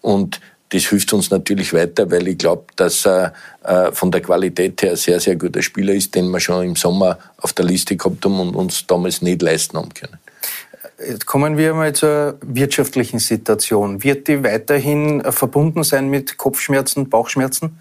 und 0.00 0.40
das 0.70 0.84
hilft 0.84 1.12
uns 1.12 1.30
natürlich 1.30 1.72
weiter, 1.72 2.10
weil 2.10 2.26
ich 2.28 2.38
glaube, 2.38 2.64
dass 2.76 3.06
er 3.06 3.32
äh, 3.64 3.92
von 3.92 4.10
der 4.10 4.20
Qualität 4.20 4.82
her 4.82 4.96
sehr, 4.96 5.20
sehr 5.20 5.36
guter 5.36 5.62
Spieler 5.62 5.94
ist, 5.94 6.14
den 6.14 6.28
wir 6.30 6.40
schon 6.40 6.64
im 6.64 6.76
Sommer 6.76 7.18
auf 7.38 7.52
der 7.52 7.64
Liste 7.64 7.96
gehabt 7.96 8.24
haben 8.24 8.40
und 8.40 8.56
uns 8.56 8.86
damals 8.86 9.22
nicht 9.22 9.42
leisten 9.42 9.76
haben 9.76 9.94
können. 9.94 10.18
Jetzt 10.98 11.26
kommen 11.26 11.58
wir 11.58 11.74
mal 11.74 11.92
zur 11.92 12.38
wirtschaftlichen 12.40 13.18
Situation. 13.18 14.02
Wird 14.02 14.28
die 14.28 14.42
weiterhin 14.42 15.22
verbunden 15.30 15.84
sein 15.84 16.08
mit 16.08 16.38
Kopfschmerzen, 16.38 17.10
Bauchschmerzen? 17.10 17.78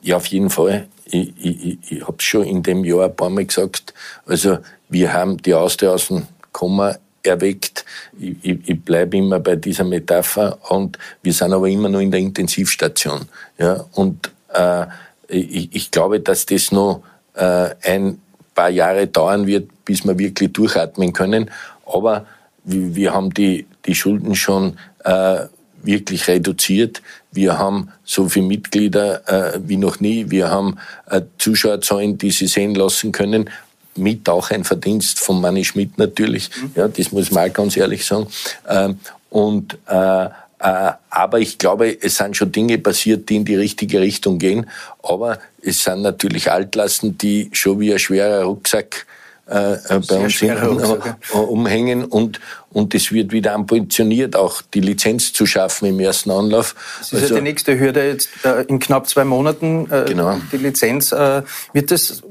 Ja, 0.00 0.16
auf 0.16 0.26
jeden 0.26 0.50
Fall. 0.50 0.88
Ich, 1.04 1.32
ich, 1.36 1.78
ich 1.90 2.02
habe 2.02 2.16
es 2.18 2.24
schon 2.24 2.44
in 2.44 2.62
dem 2.62 2.84
Jahr 2.84 3.04
ein 3.04 3.14
paar 3.14 3.30
Mal 3.30 3.44
gesagt. 3.44 3.92
Also 4.26 4.58
wir 4.88 5.12
haben 5.12 5.36
die 5.36 5.54
Austria 5.54 5.90
aus 5.90 6.08
dem 6.08 6.26
Komma 6.50 6.96
erweckt. 7.26 7.84
Ich, 8.18 8.36
ich, 8.42 8.58
ich 8.68 8.80
bleibe 8.82 9.16
immer 9.16 9.40
bei 9.40 9.56
dieser 9.56 9.84
Metapher 9.84 10.58
und 10.70 10.98
wir 11.22 11.32
sind 11.32 11.52
aber 11.52 11.68
immer 11.68 11.88
noch 11.88 12.00
in 12.00 12.10
der 12.10 12.20
Intensivstation. 12.20 13.28
Ja, 13.58 13.84
und 13.92 14.30
äh, 14.52 14.86
ich, 15.28 15.74
ich 15.74 15.90
glaube, 15.90 16.20
dass 16.20 16.46
das 16.46 16.72
noch 16.72 17.02
äh, 17.34 17.70
ein 17.82 18.20
paar 18.54 18.70
Jahre 18.70 19.06
dauern 19.06 19.46
wird, 19.46 19.84
bis 19.84 20.04
wir 20.04 20.18
wirklich 20.18 20.52
durchatmen 20.52 21.12
können. 21.12 21.50
Aber 21.86 22.26
wir 22.64 23.12
haben 23.12 23.32
die, 23.34 23.66
die 23.84 23.94
Schulden 23.94 24.34
schon 24.34 24.78
äh, 25.04 25.40
wirklich 25.82 26.28
reduziert. 26.28 27.02
Wir 27.30 27.58
haben 27.58 27.90
so 28.04 28.28
viele 28.28 28.46
Mitglieder 28.46 29.28
äh, 29.28 29.60
wie 29.64 29.76
noch 29.76 30.00
nie. 30.00 30.30
Wir 30.30 30.50
haben 30.50 30.78
äh, 31.10 31.22
Zuschauerzahlen, 31.38 32.16
die 32.16 32.30
sie 32.30 32.46
sehen 32.46 32.74
lassen 32.74 33.12
können. 33.12 33.50
Mit 33.96 34.28
auch 34.28 34.50
ein 34.50 34.64
Verdienst 34.64 35.20
von 35.20 35.40
Manni 35.40 35.64
Schmidt 35.64 35.98
natürlich. 35.98 36.50
Mhm. 36.60 36.72
Ja, 36.74 36.88
das 36.88 37.12
muss 37.12 37.30
man 37.30 37.48
auch 37.48 37.52
ganz 37.52 37.76
ehrlich 37.76 38.04
sagen. 38.04 38.26
Ähm, 38.68 38.98
und 39.30 39.78
äh, 39.86 40.28
äh, 40.64 40.92
aber 41.10 41.40
ich 41.40 41.58
glaube, 41.58 41.96
es 42.00 42.16
sind 42.16 42.36
schon 42.36 42.50
Dinge 42.50 42.78
passiert, 42.78 43.28
die 43.28 43.36
in 43.36 43.44
die 43.44 43.56
richtige 43.56 44.00
Richtung 44.00 44.38
gehen. 44.38 44.70
Aber 45.02 45.38
es 45.60 45.84
sind 45.84 46.02
natürlich 46.02 46.50
Altlasten, 46.50 47.18
die 47.18 47.50
schon 47.52 47.80
wie 47.80 47.92
ein 47.92 47.98
schwerer 47.98 48.44
Rucksack 48.44 49.06
äh, 49.46 49.74
äh 49.74 50.00
bei 50.08 50.16
uns 50.16 50.36
hinten 50.36 50.80
äh, 50.80 51.36
umhängen 51.36 52.06
und 52.06 52.40
und 52.70 52.94
es 52.94 53.12
wird 53.12 53.30
wieder 53.30 53.52
ambitioniert, 53.52 54.34
auch 54.34 54.62
die 54.62 54.80
Lizenz 54.80 55.32
zu 55.32 55.46
schaffen 55.46 55.86
im 55.86 56.00
ersten 56.00 56.30
Anlauf. 56.32 56.74
Das 56.98 57.12
ist 57.12 57.14
also, 57.14 57.34
ja 57.34 57.40
die 57.40 57.44
nächste 57.44 57.78
Hürde 57.78 58.04
jetzt 58.08 58.30
äh, 58.44 58.62
in 58.62 58.80
knapp 58.80 59.08
zwei 59.08 59.24
Monaten, 59.24 59.88
äh, 59.92 60.06
genau. 60.08 60.40
die 60.50 60.56
Lizenz. 60.56 61.12
Äh, 61.12 61.42
wird 61.72 61.90
das 61.90 62.22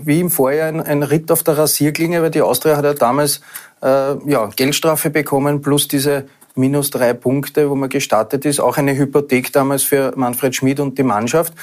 wie 0.00 0.20
im 0.20 0.30
Vorjahr 0.30 0.68
ein, 0.68 0.80
ein, 0.80 1.02
Ritt 1.02 1.30
auf 1.30 1.42
der 1.42 1.58
Rasierklinge, 1.58 2.22
weil 2.22 2.30
die 2.30 2.42
Austria 2.42 2.76
hat 2.76 2.84
ja 2.84 2.94
damals 2.94 3.40
äh, 3.82 4.14
ja, 4.30 4.46
Geldstrafe 4.54 5.10
bekommen 5.10 5.62
plus 5.62 5.88
diese 5.88 6.26
minus 6.54 6.90
drei 6.90 7.12
Punkte, 7.14 7.70
wo 7.70 7.74
man 7.74 7.88
gestartet 7.88 8.44
ist, 8.44 8.60
auch 8.60 8.76
eine 8.76 8.96
Hypothek 8.96 9.52
damals 9.52 9.82
für 9.82 10.12
Manfred 10.16 10.54
Schmid 10.54 10.80
und 10.80 10.98
die 10.98 11.02
Mannschaft. 11.02 11.54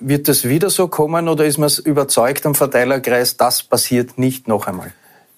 Wird 0.00 0.28
das 0.28 0.44
wieder 0.44 0.70
so 0.70 0.88
kommen 0.88 1.28
oder 1.28 1.44
ist 1.44 1.58
man 1.58 1.70
überzeugt 1.84 2.46
am 2.46 2.54
Verteilerkreis, 2.54 3.36
das 3.36 3.62
passiert 3.62 4.18
nicht 4.18 4.48
noch 4.48 4.66
einmal? 4.66 4.92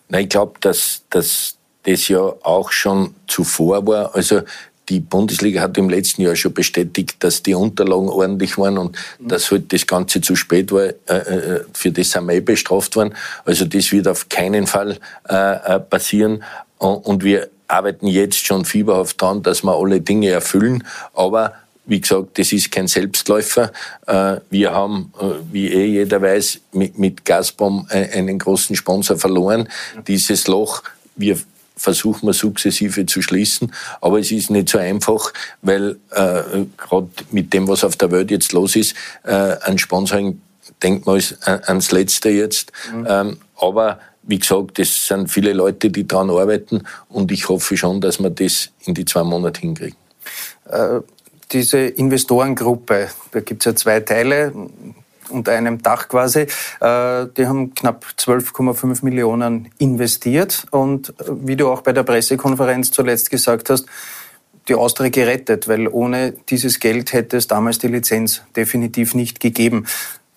Nein, 0.08 0.24
ich 0.24 0.28
glaube, 0.28 0.54
dass, 0.60 1.04
dass 1.10 1.56
das 1.84 2.08
ja 2.08 2.20
auch 2.20 2.70
schon 2.72 3.14
zuvor 3.26 3.86
war. 3.86 4.14
Also 4.14 4.42
die 4.88 5.00
Bundesliga 5.00 5.60
hat 5.62 5.76
im 5.78 5.88
letzten 5.88 6.22
Jahr 6.22 6.36
schon 6.36 6.54
bestätigt, 6.54 7.16
dass 7.20 7.42
die 7.42 7.54
Unterlagen 7.54 8.08
ordentlich 8.08 8.56
waren 8.58 8.78
und 8.78 8.96
mhm. 9.18 9.28
dass 9.28 9.50
halt 9.50 9.72
das 9.72 9.86
Ganze 9.86 10.20
zu 10.20 10.36
spät 10.36 10.70
war. 10.70 10.86
Äh, 11.06 11.14
äh, 11.14 11.64
für 11.72 11.90
das 11.90 12.10
sind 12.10 12.26
wir 12.26 12.34
eh 12.34 12.40
bestraft 12.40 12.96
worden. 12.96 13.14
Also 13.44 13.64
das 13.64 13.90
wird 13.92 14.06
auf 14.08 14.28
keinen 14.28 14.66
Fall 14.66 14.98
äh, 15.24 15.80
passieren. 15.80 16.44
Und 16.78 17.24
wir 17.24 17.48
arbeiten 17.68 18.06
jetzt 18.06 18.46
schon 18.46 18.64
fieberhaft 18.64 19.20
daran, 19.20 19.42
dass 19.42 19.62
wir 19.62 19.74
alle 19.74 20.00
Dinge 20.00 20.28
erfüllen. 20.28 20.84
Aber 21.14 21.54
wie 21.86 22.00
gesagt, 22.00 22.38
das 22.38 22.52
ist 22.52 22.70
kein 22.70 22.86
Selbstläufer. 22.86 23.72
Wir 24.50 24.72
haben, 24.72 25.12
wie 25.50 25.68
eh 25.68 25.86
jeder 25.86 26.20
weiß, 26.20 26.60
mit 26.72 27.24
Gazprom 27.24 27.86
einen 27.88 28.38
großen 28.38 28.76
Sponsor 28.76 29.16
verloren. 29.16 29.68
Dieses 30.06 30.48
Loch, 30.48 30.82
wir 31.16 31.38
versuchen 31.76 32.26
wir 32.26 32.32
sukzessive 32.32 33.06
zu 33.06 33.22
schließen. 33.22 33.72
Aber 34.00 34.18
es 34.18 34.32
ist 34.32 34.50
nicht 34.50 34.68
so 34.68 34.78
einfach, 34.78 35.32
weil 35.62 35.96
äh, 36.10 36.64
gerade 36.76 37.08
mit 37.30 37.52
dem, 37.52 37.68
was 37.68 37.84
auf 37.84 37.96
der 37.96 38.10
Welt 38.10 38.30
jetzt 38.30 38.52
los 38.52 38.76
ist, 38.76 38.94
äh, 39.24 39.56
ein 39.62 39.78
Sponsoring 39.78 40.40
denkt 40.82 41.06
man 41.06 41.16
ist 41.16 41.38
äh, 41.46 41.58
ans 41.66 41.92
Letzte 41.92 42.30
jetzt. 42.30 42.72
Mhm. 42.92 43.06
Ähm, 43.08 43.36
aber 43.56 44.00
wie 44.22 44.38
gesagt, 44.38 44.78
es 44.78 45.06
sind 45.06 45.30
viele 45.30 45.52
Leute, 45.52 45.90
die 45.90 46.06
daran 46.06 46.30
arbeiten 46.30 46.82
und 47.08 47.30
ich 47.30 47.48
hoffe 47.48 47.76
schon, 47.76 48.00
dass 48.00 48.18
wir 48.18 48.30
das 48.30 48.70
in 48.84 48.94
die 48.94 49.04
zwei 49.04 49.22
Monate 49.22 49.60
hinkriegen. 49.60 49.96
Äh, 50.68 51.00
diese 51.52 51.78
Investorengruppe, 51.78 53.08
da 53.30 53.40
gibt 53.40 53.62
es 53.62 53.66
ja 53.66 53.76
zwei 53.76 54.00
Teile 54.00 54.52
unter 55.28 55.52
einem 55.52 55.82
Dach 55.82 56.08
quasi. 56.08 56.40
Äh, 56.80 57.26
die 57.36 57.46
haben 57.46 57.74
knapp 57.74 58.04
12,5 58.18 59.04
Millionen 59.04 59.70
investiert 59.78 60.66
und 60.70 61.10
äh, 61.10 61.24
wie 61.28 61.56
du 61.56 61.68
auch 61.68 61.82
bei 61.82 61.92
der 61.92 62.02
Pressekonferenz 62.02 62.90
zuletzt 62.90 63.30
gesagt 63.30 63.70
hast, 63.70 63.86
die 64.68 64.74
Austria 64.74 65.10
gerettet, 65.10 65.68
weil 65.68 65.86
ohne 65.88 66.32
dieses 66.48 66.80
Geld 66.80 67.12
hätte 67.12 67.36
es 67.36 67.46
damals 67.46 67.78
die 67.78 67.88
Lizenz 67.88 68.42
definitiv 68.56 69.14
nicht 69.14 69.40
gegeben. 69.40 69.86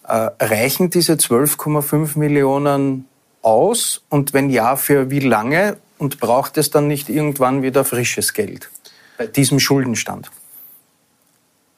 Äh, 0.08 0.30
reichen 0.40 0.90
diese 0.90 1.14
12,5 1.14 2.18
Millionen 2.18 3.06
aus 3.42 4.04
und 4.10 4.34
wenn 4.34 4.50
ja, 4.50 4.76
für 4.76 5.10
wie 5.10 5.20
lange? 5.20 5.78
Und 5.98 6.22
braucht 6.22 6.58
es 6.58 6.70
dann 6.70 6.88
nicht 6.88 7.10
irgendwann 7.10 7.62
wieder 7.62 7.84
frisches 7.84 8.34
Geld 8.34 8.70
bei 9.18 9.28
diesem 9.28 9.60
Schuldenstand? 9.60 10.32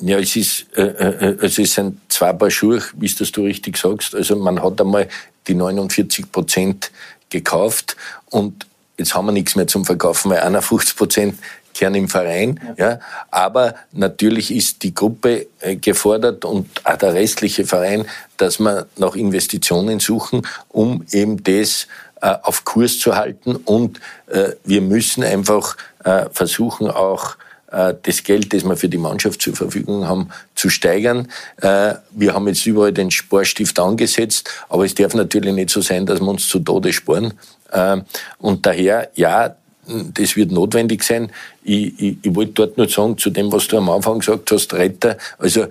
Ja, 0.02 0.18
es 0.18 0.36
ist, 0.36 0.66
äh, 0.76 0.82
äh, 0.82 1.38
also 1.42 1.62
es 1.62 1.74
sind 1.74 2.00
zwei 2.10 2.34
Paar 2.34 2.50
Schuhe, 2.50 2.82
wie 2.96 3.06
es 3.06 3.16
das 3.16 3.32
du 3.32 3.44
richtig 3.44 3.78
sagst. 3.78 4.16
Also 4.16 4.36
man 4.36 4.62
hat 4.62 4.82
einmal 4.82 5.08
die 5.48 5.54
49 5.54 6.32
Prozent 6.32 6.92
gekauft 7.30 7.96
und 8.30 8.66
jetzt 8.98 9.16
haben 9.16 9.28
wir 9.28 9.32
nichts 9.32 9.56
mehr 9.56 9.68
zum 9.68 9.86
Verkaufen, 9.86 10.32
weil 10.32 10.40
51 10.40 10.96
Prozent 10.96 11.40
kehren 11.74 11.96
im 11.96 12.10
Verein. 12.10 12.60
Ja. 12.78 12.90
ja. 12.90 13.00
Aber 13.30 13.76
natürlich 13.92 14.52
ist 14.54 14.84
die 14.84 14.94
Gruppe 14.94 15.48
äh, 15.60 15.76
gefordert 15.76 16.46
und 16.46 16.68
auch 16.84 16.98
der 16.98 17.14
restliche 17.14 17.66
Verein, 17.66 18.06
dass 18.38 18.60
wir 18.60 18.88
nach 18.98 19.16
Investitionen 19.16 20.00
suchen, 20.00 20.48
um 20.70 21.06
eben 21.12 21.44
das 21.44 21.88
äh, 22.22 22.36
auf 22.44 22.66
Kurs 22.66 23.00
zu 23.00 23.16
halten. 23.16 23.56
Und 23.56 24.00
äh, 24.28 24.50
wir 24.64 24.82
müssen 24.82 25.24
einfach 25.24 25.78
äh, 26.04 26.26
versuchen, 26.32 26.90
auch 26.90 27.36
äh, 27.36 27.38
das 27.72 28.24
Geld, 28.24 28.54
das 28.54 28.66
wir 28.66 28.76
für 28.76 28.90
die 28.90 28.98
Mannschaft 28.98 29.42
zur 29.42 29.56
Verfügung 29.56 30.08
haben, 30.08 30.30
zu 30.56 30.70
steigern. 30.70 31.30
Äh, 31.62 31.94
wir 32.12 32.34
haben 32.34 32.48
jetzt 32.48 32.66
überall 32.66 32.92
den 32.92 33.12
Sparstift 33.12 33.80
angesetzt, 33.80 34.50
aber 34.68 34.86
es 34.86 34.94
darf 34.94 35.14
natürlich 35.14 35.54
nicht 35.54 35.70
so 35.70 35.82
sein, 35.82 36.06
dass 36.06 36.20
wir 36.20 36.28
uns 36.28 36.50
zu 36.50 36.60
Tode 36.60 36.92
sparen. 36.92 37.34
Äh, 37.72 38.02
und 38.40 38.66
daher, 38.66 39.10
ja, 39.16 39.56
das 39.88 40.36
wird 40.36 40.52
notwendig 40.52 41.04
sein. 41.04 41.32
Ich, 41.64 42.00
ich, 42.00 42.18
ich 42.22 42.36
wollte 42.36 42.52
dort 42.54 42.78
nur 42.78 42.90
sagen, 42.90 43.18
zu 43.18 43.30
dem, 43.30 43.52
was 43.52 43.68
du 43.68 43.78
am 43.78 43.90
Anfang 43.90 44.20
gesagt 44.20 44.52
hast, 44.52 44.74
Retter, 44.74 45.18
also 45.40 45.68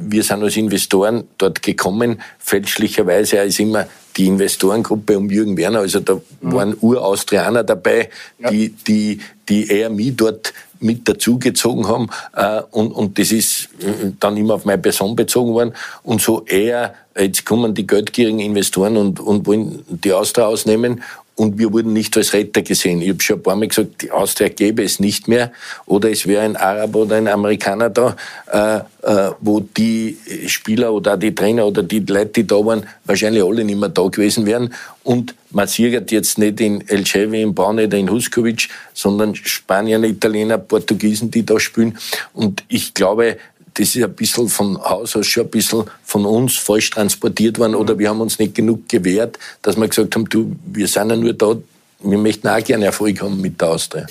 wir 0.00 0.24
sind 0.24 0.42
als 0.42 0.56
Investoren 0.56 1.28
dort 1.38 1.62
gekommen. 1.62 2.20
Fälschlicherweise 2.40 3.36
ist 3.36 3.60
immer 3.60 3.86
die 4.16 4.26
Investorengruppe 4.26 5.16
um 5.16 5.30
Jürgen 5.30 5.56
Werner, 5.56 5.80
also 5.80 6.00
da 6.00 6.14
mhm. 6.14 6.52
waren 6.52 6.76
Uraustrianer 6.80 7.64
dabei, 7.64 8.10
ja. 8.38 8.50
die, 8.50 8.70
die, 8.70 9.20
die 9.48 9.68
eher 9.68 9.90
mich 9.90 10.16
dort 10.16 10.52
mit 10.80 11.08
dazugezogen 11.08 11.88
haben. 11.88 12.08
Äh, 12.34 12.62
und, 12.70 12.92
und 12.92 13.18
das 13.18 13.32
ist 13.32 13.68
äh, 13.80 14.12
dann 14.20 14.36
immer 14.36 14.54
auf 14.54 14.64
meine 14.64 14.78
Person 14.80 15.16
bezogen 15.16 15.52
worden. 15.52 15.72
Und 16.02 16.20
so 16.20 16.44
eher, 16.44 16.94
jetzt 17.18 17.44
kommen 17.44 17.74
die 17.74 17.86
geldgierigen 17.86 18.40
Investoren 18.40 18.96
und, 18.96 19.20
und 19.20 19.46
wollen 19.46 19.84
die 19.88 20.12
Austria 20.12 20.46
ausnehmen 20.46 21.02
und 21.36 21.58
wir 21.58 21.72
wurden 21.72 21.92
nicht 21.92 22.16
als 22.16 22.32
Retter 22.32 22.62
gesehen. 22.62 23.02
Ich 23.02 23.10
habe 23.10 23.22
schon 23.22 23.36
ein 23.36 23.42
paar 23.42 23.56
Mal 23.56 23.68
gesagt, 23.68 24.02
die 24.02 24.10
Austria 24.10 24.48
gäbe 24.48 24.82
es 24.82 24.98
nicht 24.98 25.28
mehr 25.28 25.52
oder 25.84 26.10
es 26.10 26.26
wäre 26.26 26.42
ein 26.42 26.56
Araber 26.56 27.00
oder 27.00 27.16
ein 27.16 27.28
Amerikaner 27.28 27.90
da, 27.90 28.16
äh, 28.50 28.78
äh, 29.06 29.32
wo 29.40 29.60
die 29.60 30.16
Spieler 30.46 30.92
oder 30.92 31.16
die 31.16 31.34
Trainer 31.34 31.66
oder 31.66 31.82
die 31.82 32.00
Leute, 32.00 32.30
die 32.30 32.46
da 32.46 32.56
waren, 32.56 32.86
wahrscheinlich 33.04 33.44
alle 33.44 33.64
nicht 33.64 33.78
mehr 33.78 33.90
da 33.90 34.08
gewesen 34.08 34.46
wären. 34.46 34.72
Und 35.04 35.34
man 35.50 35.68
sieht 35.68 36.10
jetzt 36.10 36.38
nicht 36.38 36.60
in 36.60 36.86
El 36.88 37.04
Chevy, 37.04 37.42
in 37.42 37.54
Braun 37.54 37.78
oder 37.78 37.96
in 37.98 38.10
Huskovic, 38.10 38.68
sondern 38.94 39.34
Spanier, 39.34 40.02
Italiener, 40.02 40.58
Portugiesen, 40.58 41.30
die 41.30 41.44
da 41.44 41.60
spielen. 41.60 41.98
Und 42.32 42.64
ich 42.68 42.94
glaube, 42.94 43.36
das 43.78 43.94
ist 43.94 44.02
ein 44.02 44.12
bisschen 44.14 44.48
von 44.48 44.78
Haus 44.82 45.16
aus 45.16 45.26
schon 45.26 45.44
ein 45.44 45.50
bisschen 45.50 45.84
von 46.02 46.24
uns 46.24 46.56
falsch 46.56 46.90
transportiert 46.90 47.58
worden 47.58 47.74
oder 47.74 47.98
wir 47.98 48.08
haben 48.08 48.20
uns 48.20 48.38
nicht 48.38 48.54
genug 48.54 48.88
gewehrt, 48.88 49.38
dass 49.62 49.76
wir 49.76 49.86
gesagt 49.86 50.14
haben, 50.14 50.28
du, 50.28 50.56
wir 50.64 50.88
sind 50.88 51.10
ja 51.10 51.16
nur 51.16 51.34
da, 51.34 51.56
wir 52.00 52.18
möchten 52.18 52.48
auch 52.48 52.62
gerne 52.64 52.86
Erfolg 52.86 53.20
haben 53.20 53.40
mit 53.40 53.60
der 53.60 53.68
Austria. 53.68 54.06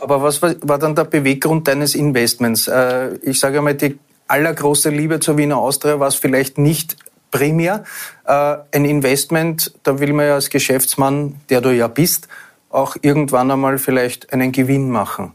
Aber 0.00 0.22
was 0.22 0.42
war 0.42 0.78
dann 0.78 0.94
der 0.94 1.04
Beweggrund 1.04 1.68
deines 1.68 1.94
Investments? 1.94 2.68
Äh, 2.68 3.14
ich 3.22 3.38
sage 3.38 3.58
einmal, 3.58 3.74
die 3.74 3.98
allergrößte 4.26 4.90
Liebe 4.90 5.20
zur 5.20 5.36
Wiener 5.36 5.58
Austria 5.58 6.00
war 6.00 6.08
es 6.08 6.16
vielleicht 6.16 6.58
nicht 6.58 6.96
primär. 7.30 7.84
Äh, 8.26 8.56
ein 8.72 8.84
Investment, 8.84 9.72
da 9.84 10.00
will 10.00 10.12
man 10.12 10.26
ja 10.26 10.34
als 10.34 10.50
Geschäftsmann, 10.50 11.40
der 11.48 11.60
du 11.60 11.74
ja 11.74 11.86
bist, 11.86 12.28
auch 12.70 12.96
irgendwann 13.00 13.50
einmal 13.50 13.78
vielleicht 13.78 14.32
einen 14.32 14.52
Gewinn 14.52 14.90
machen. 14.90 15.32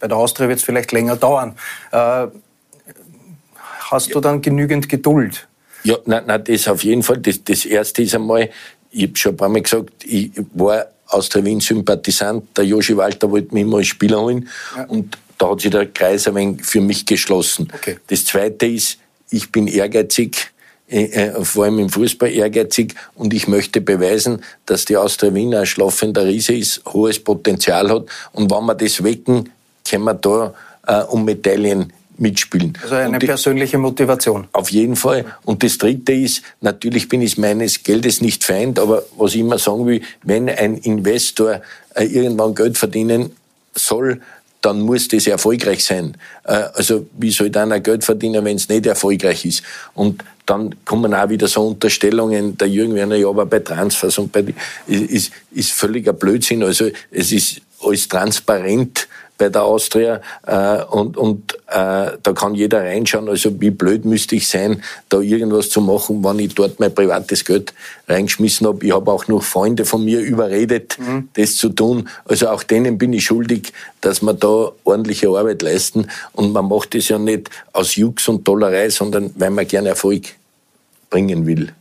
Bei 0.00 0.08
der 0.08 0.16
Austria 0.16 0.48
wird 0.48 0.58
es 0.58 0.64
vielleicht 0.64 0.92
länger 0.92 1.16
dauern. 1.16 1.56
Hast 3.90 4.14
du 4.14 4.20
dann 4.20 4.42
genügend 4.42 4.88
Geduld? 4.88 5.48
Ja, 5.84 5.96
nein, 6.06 6.24
nein, 6.26 6.44
das 6.44 6.68
auf 6.68 6.84
jeden 6.84 7.02
Fall. 7.02 7.18
Das, 7.18 7.42
das 7.44 7.64
Erste 7.64 8.02
ist 8.02 8.14
einmal, 8.14 8.50
ich 8.90 9.04
habe 9.04 9.16
schon 9.16 9.32
ein 9.32 9.36
paar 9.36 9.48
Mal 9.48 9.62
gesagt, 9.62 10.04
ich 10.04 10.32
war 10.54 10.86
aus 11.06 11.28
der 11.28 11.44
Wien 11.44 11.60
Sympathisant. 11.60 12.56
Der 12.56 12.64
Joshi 12.64 12.96
Walter 12.96 13.30
wollte 13.30 13.54
mich 13.54 13.62
immer 13.62 13.78
als 13.78 13.86
Spieler 13.86 14.20
holen. 14.20 14.48
Ja. 14.76 14.84
Und 14.84 15.16
da 15.38 15.50
hat 15.50 15.60
sich 15.60 15.70
der 15.70 15.86
Kreis 15.86 16.26
ein 16.26 16.34
wenig 16.34 16.64
für 16.64 16.80
mich 16.80 17.06
geschlossen. 17.06 17.68
Okay. 17.74 17.98
Das 18.08 18.24
Zweite 18.24 18.66
ist, 18.66 18.98
ich 19.30 19.50
bin 19.50 19.68
ehrgeizig, 19.68 20.50
äh, 20.88 21.04
äh, 21.04 21.44
vor 21.44 21.64
allem 21.64 21.78
im 21.78 21.90
Fußball 21.90 22.30
ehrgeizig 22.30 22.94
und 23.14 23.34
ich 23.34 23.46
möchte 23.46 23.80
beweisen, 23.80 24.42
dass 24.66 24.86
die 24.86 24.96
Austria 24.96 25.34
Wien 25.34 25.54
ein 25.54 25.66
schlafender 25.66 26.24
Riese 26.24 26.54
ist, 26.54 26.82
hohes 26.86 27.22
Potenzial 27.22 27.90
hat 27.90 28.06
und 28.32 28.50
wenn 28.50 28.64
wir 28.64 28.74
das 28.74 29.04
wecken, 29.04 29.50
können 29.88 30.04
wir 30.04 30.14
da 30.14 30.54
äh, 30.86 31.02
um 31.04 31.26
Medaillen 31.26 31.92
mitspielen. 32.18 32.76
Also 32.82 32.94
eine 32.96 33.18
die, 33.18 33.26
persönliche 33.26 33.78
Motivation. 33.78 34.48
Auf 34.52 34.70
jeden 34.70 34.96
Fall. 34.96 35.24
Und 35.44 35.62
das 35.62 35.78
Dritte 35.78 36.12
ist, 36.12 36.42
natürlich 36.60 37.08
bin 37.08 37.22
ich 37.22 37.38
meines 37.38 37.82
Geldes 37.82 38.20
nicht 38.20 38.44
Feind, 38.44 38.78
aber 38.78 39.04
was 39.16 39.34
ich 39.34 39.40
immer 39.40 39.58
sagen 39.58 39.86
will, 39.86 40.02
wenn 40.22 40.48
ein 40.48 40.76
Investor 40.78 41.62
äh, 41.94 42.04
irgendwann 42.04 42.54
Geld 42.54 42.76
verdienen 42.76 43.30
soll, 43.74 44.20
dann 44.60 44.80
muss 44.80 45.08
das 45.08 45.26
erfolgreich 45.26 45.84
sein. 45.84 46.16
Äh, 46.44 46.64
also 46.74 47.06
wie 47.18 47.30
soll 47.30 47.50
dann 47.50 47.72
ein 47.72 47.82
Geld 47.82 48.04
verdienen, 48.04 48.44
wenn 48.44 48.56
es 48.56 48.68
nicht 48.68 48.86
erfolgreich 48.86 49.44
ist? 49.44 49.62
Und 49.94 50.24
dann 50.46 50.74
kommen 50.84 51.14
auch 51.14 51.28
wieder 51.28 51.46
so 51.46 51.66
Unterstellungen, 51.66 52.56
der 52.56 52.68
Jürgen 52.68 52.94
Werner, 52.94 53.16
ja, 53.16 53.28
aber 53.28 53.46
bei 53.46 53.60
Transfers 53.60 54.18
und 54.18 54.32
bei, 54.32 54.44
ist, 54.86 55.30
ist 55.52 55.72
völliger 55.72 56.12
Blödsinn. 56.12 56.62
Also 56.62 56.88
es 57.10 57.32
ist 57.32 57.60
alles 57.80 58.08
transparent 58.08 59.07
bei 59.38 59.48
der 59.48 59.62
Austria 59.62 60.20
äh, 60.46 60.82
und, 60.84 61.16
und 61.16 61.54
äh, 61.68 62.10
da 62.22 62.32
kann 62.34 62.54
jeder 62.54 62.80
reinschauen. 62.82 63.28
Also 63.28 63.60
wie 63.60 63.70
blöd 63.70 64.04
müsste 64.04 64.36
ich 64.36 64.48
sein, 64.48 64.82
da 65.08 65.20
irgendwas 65.20 65.70
zu 65.70 65.80
machen, 65.80 66.22
wenn 66.24 66.40
ich 66.40 66.54
dort 66.54 66.80
mein 66.80 66.94
privates 66.94 67.44
Geld 67.44 67.72
reingeschmissen 68.08 68.66
habe. 68.66 68.84
Ich 68.84 68.92
habe 68.92 69.10
auch 69.10 69.28
noch 69.28 69.42
Freunde 69.42 69.84
von 69.84 70.04
mir 70.04 70.20
überredet, 70.20 70.98
mhm. 70.98 71.28
das 71.34 71.56
zu 71.56 71.70
tun. 71.70 72.08
Also 72.24 72.48
auch 72.48 72.64
denen 72.64 72.98
bin 72.98 73.12
ich 73.12 73.24
schuldig, 73.24 73.72
dass 74.00 74.20
wir 74.22 74.34
da 74.34 74.72
ordentliche 74.84 75.28
Arbeit 75.28 75.62
leisten. 75.62 76.08
Und 76.32 76.52
man 76.52 76.68
macht 76.68 76.94
das 76.94 77.08
ja 77.08 77.18
nicht 77.18 77.48
aus 77.72 77.94
Jux 77.94 78.28
und 78.28 78.44
Tollerei, 78.44 78.90
sondern 78.90 79.30
weil 79.36 79.50
man 79.50 79.66
gerne 79.66 79.90
Erfolg 79.90 80.34
bringen 81.10 81.46
will. 81.46 81.72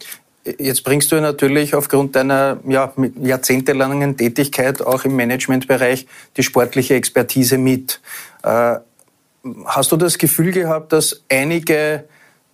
Jetzt 0.60 0.84
bringst 0.84 1.12
du 1.12 1.20
natürlich 1.20 1.76
aufgrund 1.76 2.16
deiner 2.16 2.60
ja, 2.68 2.94
jahrzehntelangen 3.22 4.18
Tätigkeit 4.18 4.82
auch 4.82 5.04
im 5.04 5.16
Managementbereich 5.16 6.08
die 6.38 6.44
sportliche 6.44 6.96
Expertise 6.96 7.58
mit. 7.58 8.00
Äh, 8.44 8.76
hast 9.66 9.92
du 9.92 9.98
das 9.98 10.18
Gefühl 10.18 10.52
gehabt, 10.52 10.94
dass 10.94 11.24
einige 11.30 12.06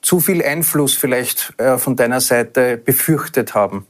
zu 0.01 0.19
viel 0.19 0.43
Einfluss 0.43 0.93
vielleicht 0.93 1.53
äh, 1.57 1.77
von 1.77 1.95
deiner 1.95 2.21
Seite 2.21 2.77
befürchtet 2.77 3.53
haben? 3.53 3.85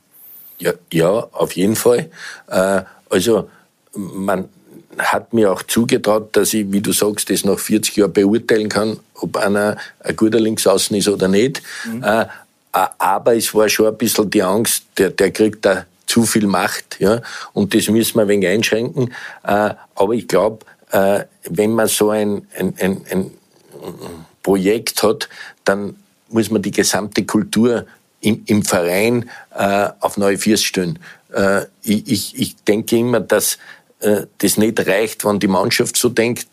Ja, 0.59 0.73
ja 0.91 1.09
auf 1.31 1.53
jeden 1.53 1.75
Fall. 1.75 2.09
Äh, 2.47 2.81
also 3.09 3.49
man, 3.93 4.49
hat 4.97 5.33
mir 5.33 5.51
auch 5.51 5.63
zugetraut, 5.63 6.35
dass 6.35 6.53
ich, 6.53 6.71
wie 6.71 6.81
du 6.81 6.91
sagst, 6.91 7.29
das 7.29 7.45
nach 7.45 7.59
40 7.59 7.95
Jahren 7.95 8.13
beurteilen 8.13 8.69
kann, 8.69 8.99
ob 9.15 9.37
einer 9.37 9.77
ein 9.99 10.15
guter 10.15 10.39
Linksaußen 10.39 10.95
ist 10.95 11.07
oder 11.07 11.27
nicht. 11.27 11.61
Mhm. 11.85 12.03
Aber 12.73 13.35
es 13.35 13.53
war 13.53 13.69
schon 13.69 13.87
ein 13.87 13.97
bisschen 13.97 14.29
die 14.29 14.43
Angst, 14.43 14.85
der, 14.97 15.11
der 15.11 15.31
kriegt 15.31 15.63
da 15.63 15.85
zu 16.07 16.25
viel 16.25 16.47
Macht, 16.47 16.99
ja, 16.99 17.21
und 17.53 17.73
das 17.73 17.87
müssen 17.87 18.15
wir 18.15 18.23
ein 18.23 18.27
wenig 18.27 18.49
einschränken. 18.49 19.13
Aber 19.41 20.13
ich 20.13 20.27
glaube, 20.27 20.65
äh, 20.91 21.23
wenn 21.49 21.71
man 21.71 21.87
so 21.87 22.09
ein, 22.09 22.47
ein, 22.57 22.75
ein, 22.79 23.05
ein 23.09 23.31
Projekt 24.41 25.01
hat, 25.03 25.29
dann 25.63 25.95
muss 26.29 26.49
man 26.49 26.61
die 26.61 26.71
gesamte 26.71 27.25
Kultur 27.25 27.85
im, 28.21 28.43
im 28.45 28.63
Verein 28.63 29.29
äh, 29.55 29.89
auf 29.99 30.17
neue 30.17 30.37
Füße 30.37 30.63
stellen. 30.63 30.99
Äh, 31.33 31.65
ich, 31.83 32.07
ich, 32.07 32.39
ich 32.39 32.55
denke 32.63 32.97
immer, 32.97 33.19
dass 33.19 33.57
äh, 33.99 34.27
das 34.37 34.57
nicht 34.57 34.85
reicht, 34.85 35.25
wenn 35.25 35.39
die 35.39 35.47
Mannschaft 35.47 35.97
so 35.97 36.09
denkt. 36.09 36.47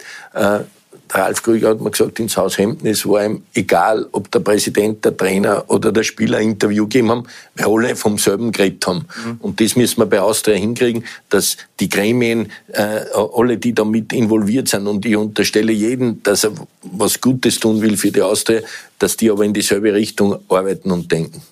Äh, 1.12 1.18
Ralf 1.18 1.42
Krüger 1.42 1.70
hat 1.70 1.80
mir 1.80 1.90
gesagt, 1.90 2.20
ins 2.20 2.36
Haus 2.36 2.58
Hemden, 2.58 2.86
es 2.86 3.06
war 3.06 3.24
ihm 3.24 3.42
egal, 3.54 4.06
ob 4.12 4.30
der 4.30 4.40
Präsident, 4.40 5.04
der 5.04 5.16
Trainer 5.16 5.64
oder 5.68 5.92
der 5.92 6.02
Spieler 6.02 6.38
ein 6.38 6.50
Interview 6.50 6.84
gegeben 6.84 7.10
haben, 7.10 7.24
weil 7.56 7.66
alle 7.66 7.96
vom 7.96 8.18
selben 8.18 8.52
geredet 8.52 8.86
haben. 8.86 9.06
Mhm. 9.24 9.36
Und 9.40 9.60
das 9.60 9.76
müssen 9.76 9.98
wir 9.98 10.06
bei 10.06 10.20
Austria 10.20 10.56
hinkriegen, 10.56 11.04
dass 11.28 11.56
die 11.78 11.88
Gremien, 11.88 12.50
äh, 12.72 13.04
alle, 13.36 13.56
die 13.58 13.72
da 13.72 13.84
mit 13.84 14.12
involviert 14.12 14.68
sind, 14.68 14.86
und 14.86 15.04
ich 15.04 15.16
unterstelle 15.16 15.72
jeden, 15.72 16.22
dass 16.22 16.44
er 16.44 16.52
was 16.82 17.20
Gutes 17.20 17.58
tun 17.60 17.80
will 17.82 17.96
für 17.96 18.10
die 18.10 18.22
Austria, 18.22 18.60
dass 18.98 19.16
die 19.16 19.30
aber 19.30 19.44
in 19.44 19.52
dieselbe 19.52 19.92
Richtung 19.92 20.38
arbeiten 20.48 20.90
und 20.90 21.10
denken. 21.10 21.42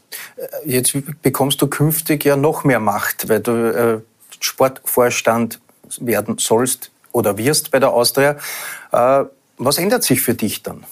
Jetzt 0.65 0.97
bekommst 1.23 1.61
du 1.63 1.67
künftig 1.67 2.25
ja 2.25 2.37
noch 2.37 2.65
mehr 2.65 2.81
Macht, 2.81 3.29
weil 3.29 3.41
du 3.41 3.53
äh, 3.53 4.01
Sportvorstand 4.41 5.59
werden 6.01 6.37
sollst 6.39 6.91
oder 7.13 7.39
wirst 7.39 7.71
bei 7.71 7.81
der 7.81 7.93
Austria. 7.93 8.37
Äh, 8.93 9.25
was 9.59 9.79
ändert 9.79 10.05
sich 10.05 10.21
für 10.21 10.35
dich 10.35 10.63
dann? 10.63 10.85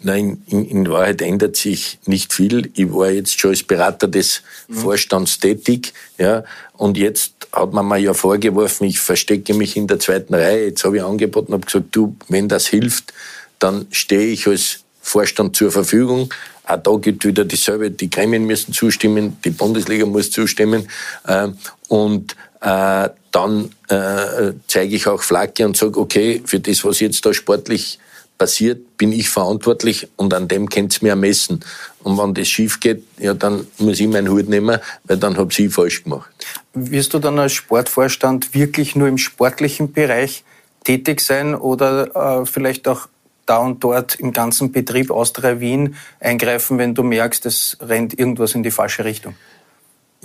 Nein, 0.00 0.42
in, 0.46 0.64
in, 0.66 0.88
Wahrheit 0.90 1.22
ändert 1.22 1.56
sich 1.56 1.98
nicht 2.04 2.32
viel. 2.32 2.70
Ich 2.74 2.92
war 2.92 3.10
jetzt 3.10 3.40
schon 3.40 3.50
als 3.50 3.62
Berater 3.62 4.08
des 4.08 4.42
mhm. 4.68 4.74
Vorstands 4.74 5.40
tätig, 5.40 5.94
ja, 6.18 6.44
und 6.74 6.98
jetzt 6.98 7.32
hat 7.50 7.72
man 7.72 7.88
mir 7.88 7.96
ja 7.96 8.12
vorgeworfen, 8.12 8.86
ich 8.86 9.00
verstecke 9.00 9.54
mich 9.54 9.76
in 9.76 9.86
der 9.86 9.98
zweiten 9.98 10.34
Reihe. 10.34 10.66
Jetzt 10.66 10.84
habe 10.84 10.98
ich 10.98 11.02
angeboten, 11.02 11.54
habe 11.54 11.64
gesagt, 11.64 11.86
du, 11.92 12.14
wenn 12.28 12.48
das 12.48 12.66
hilft, 12.66 13.14
dann 13.58 13.86
stehe 13.90 14.26
ich 14.26 14.46
als 14.46 14.80
Vorstand 15.00 15.56
zur 15.56 15.70
Verfügung. 15.70 16.32
Auch 16.64 16.76
da 16.76 16.96
gibt 16.96 17.24
wieder 17.24 17.44
dieselbe, 17.44 17.90
die 17.90 18.10
Gremien 18.10 18.44
müssen 18.44 18.74
zustimmen, 18.74 19.38
die 19.44 19.50
Bundesliga 19.50 20.04
muss 20.04 20.30
zustimmen. 20.30 20.88
Äh, 21.26 21.48
und 21.88 22.36
äh, 22.60 23.08
dann 23.32 23.70
äh, 23.88 24.52
zeige 24.66 24.96
ich 24.96 25.06
auch 25.06 25.22
Flagge 25.22 25.66
und 25.66 25.76
sage, 25.76 25.98
okay, 25.98 26.42
für 26.44 26.60
das, 26.60 26.84
was 26.84 27.00
jetzt 27.00 27.24
da 27.26 27.34
sportlich 27.34 27.98
passiert, 28.38 28.98
bin 28.98 29.12
ich 29.12 29.28
verantwortlich 29.28 30.08
und 30.16 30.34
an 30.34 30.48
dem 30.48 30.68
könnt 30.68 30.96
ihr 30.96 31.04
mir 31.04 31.10
ermessen. 31.10 31.60
Und 32.02 32.18
wenn 32.18 32.34
das 32.34 32.48
schief 32.48 32.80
geht, 32.80 33.02
ja, 33.18 33.34
dann 33.34 33.66
muss 33.78 34.00
ich 34.00 34.08
meinen 34.08 34.30
Hut 34.30 34.48
nehmen, 34.48 34.78
weil 35.04 35.16
dann 35.16 35.36
habe 35.36 35.52
ich 35.56 35.72
falsch 35.72 36.04
gemacht. 36.04 36.30
Wirst 36.74 37.14
du 37.14 37.18
dann 37.18 37.38
als 37.38 37.52
Sportvorstand 37.52 38.54
wirklich 38.54 38.94
nur 38.94 39.08
im 39.08 39.18
sportlichen 39.18 39.92
Bereich 39.92 40.44
tätig 40.84 41.20
sein 41.20 41.54
oder 41.54 42.42
äh, 42.42 42.46
vielleicht 42.46 42.86
auch 42.88 43.08
da 43.46 43.58
und 43.58 43.82
dort 43.82 44.16
im 44.16 44.32
ganzen 44.32 44.72
Betrieb 44.72 45.10
Austria 45.10 45.60
Wien 45.60 45.96
eingreifen, 46.20 46.78
wenn 46.78 46.94
du 46.94 47.02
merkst, 47.02 47.46
es 47.46 47.76
rennt 47.80 48.18
irgendwas 48.18 48.54
in 48.54 48.62
die 48.62 48.70
falsche 48.70 49.04
Richtung? 49.04 49.34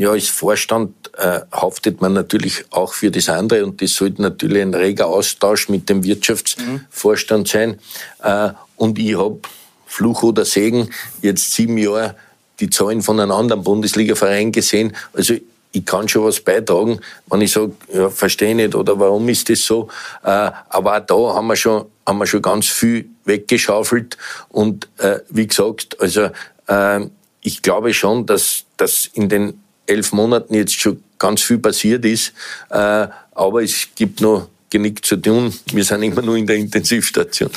Ja, 0.01 0.13
als 0.13 0.29
Vorstand 0.29 1.11
äh, 1.15 1.41
haftet 1.51 2.01
man 2.01 2.13
natürlich 2.13 2.65
auch 2.71 2.95
für 2.95 3.11
das 3.11 3.29
andere 3.29 3.63
und 3.63 3.83
das 3.83 3.93
sollte 3.93 4.23
natürlich 4.23 4.59
ein 4.59 4.73
reger 4.73 5.05
Austausch 5.05 5.69
mit 5.69 5.89
dem 5.89 6.03
Wirtschaftsvorstand 6.03 7.47
sein. 7.47 7.79
Äh, 8.23 8.49
und 8.77 8.97
ich 8.97 9.15
habe 9.15 9.37
Fluch 9.85 10.23
oder 10.23 10.43
Segen 10.43 10.89
jetzt 11.21 11.53
sieben 11.53 11.77
Jahre 11.77 12.15
die 12.59 12.71
Zahlen 12.71 13.03
von 13.03 13.19
einem 13.19 13.31
anderen 13.31 13.61
Bundesliga-Verein 13.61 14.51
gesehen. 14.51 14.97
Also 15.13 15.35
ich 15.71 15.85
kann 15.85 16.09
schon 16.09 16.23
was 16.23 16.39
beitragen, 16.39 16.99
wenn 17.27 17.41
ich 17.41 17.51
sage, 17.51 17.73
ja, 17.93 18.09
verstehe 18.09 18.55
nicht 18.55 18.73
oder 18.73 18.99
warum 18.99 19.29
ist 19.29 19.51
das 19.51 19.63
so. 19.63 19.87
Äh, 20.23 20.49
aber 20.69 20.97
auch 20.97 21.05
da 21.05 21.35
haben 21.35 21.45
wir 21.45 21.55
schon, 21.55 21.85
haben 22.07 22.17
wir 22.17 22.25
schon 22.25 22.41
ganz 22.41 22.65
viel 22.65 23.07
weggeschaufelt. 23.25 24.17
Und 24.49 24.89
äh, 24.97 25.19
wie 25.29 25.45
gesagt, 25.45 26.01
also 26.01 26.31
äh, 26.65 27.01
ich 27.41 27.61
glaube 27.61 27.93
schon, 27.93 28.25
dass, 28.25 28.63
dass 28.77 29.05
in 29.05 29.29
den 29.29 29.60
elf 29.85 30.13
Monaten 30.13 30.53
jetzt 30.53 30.79
schon 30.79 31.03
ganz 31.17 31.41
viel 31.41 31.59
passiert 31.59 32.05
ist. 32.05 32.33
Äh, 32.69 33.07
aber 33.33 33.63
es 33.63 33.87
gibt 33.95 34.21
noch 34.21 34.47
genick 34.69 35.05
zu 35.05 35.17
tun. 35.17 35.53
Wir 35.73 35.83
sind 35.83 36.03
immer 36.03 36.21
nur 36.21 36.37
in 36.37 36.47
der 36.47 36.55
Intensivstation. 36.55 37.49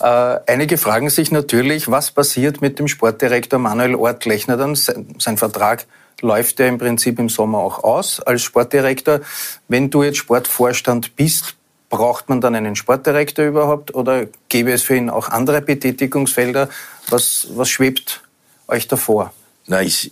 Äh, 0.00 0.38
einige 0.46 0.78
fragen 0.78 1.10
sich 1.10 1.30
natürlich, 1.30 1.90
was 1.90 2.10
passiert 2.10 2.60
mit 2.60 2.78
dem 2.78 2.88
Sportdirektor 2.88 3.58
Manuel 3.58 3.94
Ortlechner 3.94 4.56
dann? 4.56 4.74
Sein, 4.74 5.14
sein 5.18 5.36
Vertrag 5.36 5.86
läuft 6.22 6.58
ja 6.58 6.66
im 6.66 6.78
Prinzip 6.78 7.18
im 7.18 7.28
Sommer 7.28 7.58
auch 7.58 7.84
aus 7.84 8.20
als 8.20 8.42
Sportdirektor. 8.42 9.20
Wenn 9.68 9.90
du 9.90 10.02
jetzt 10.02 10.18
Sportvorstand 10.18 11.16
bist, 11.16 11.54
braucht 11.88 12.28
man 12.28 12.40
dann 12.40 12.54
einen 12.54 12.76
Sportdirektor 12.76 13.44
überhaupt 13.44 13.94
oder 13.94 14.26
gäbe 14.48 14.72
es 14.72 14.82
für 14.82 14.96
ihn 14.96 15.10
auch 15.10 15.28
andere 15.28 15.60
Betätigungsfelder? 15.60 16.68
Was, 17.08 17.48
was 17.54 17.68
schwebt 17.68 18.22
euch 18.68 18.88
davor? 18.88 19.32
Nein, 19.66 19.86
es, 19.86 20.10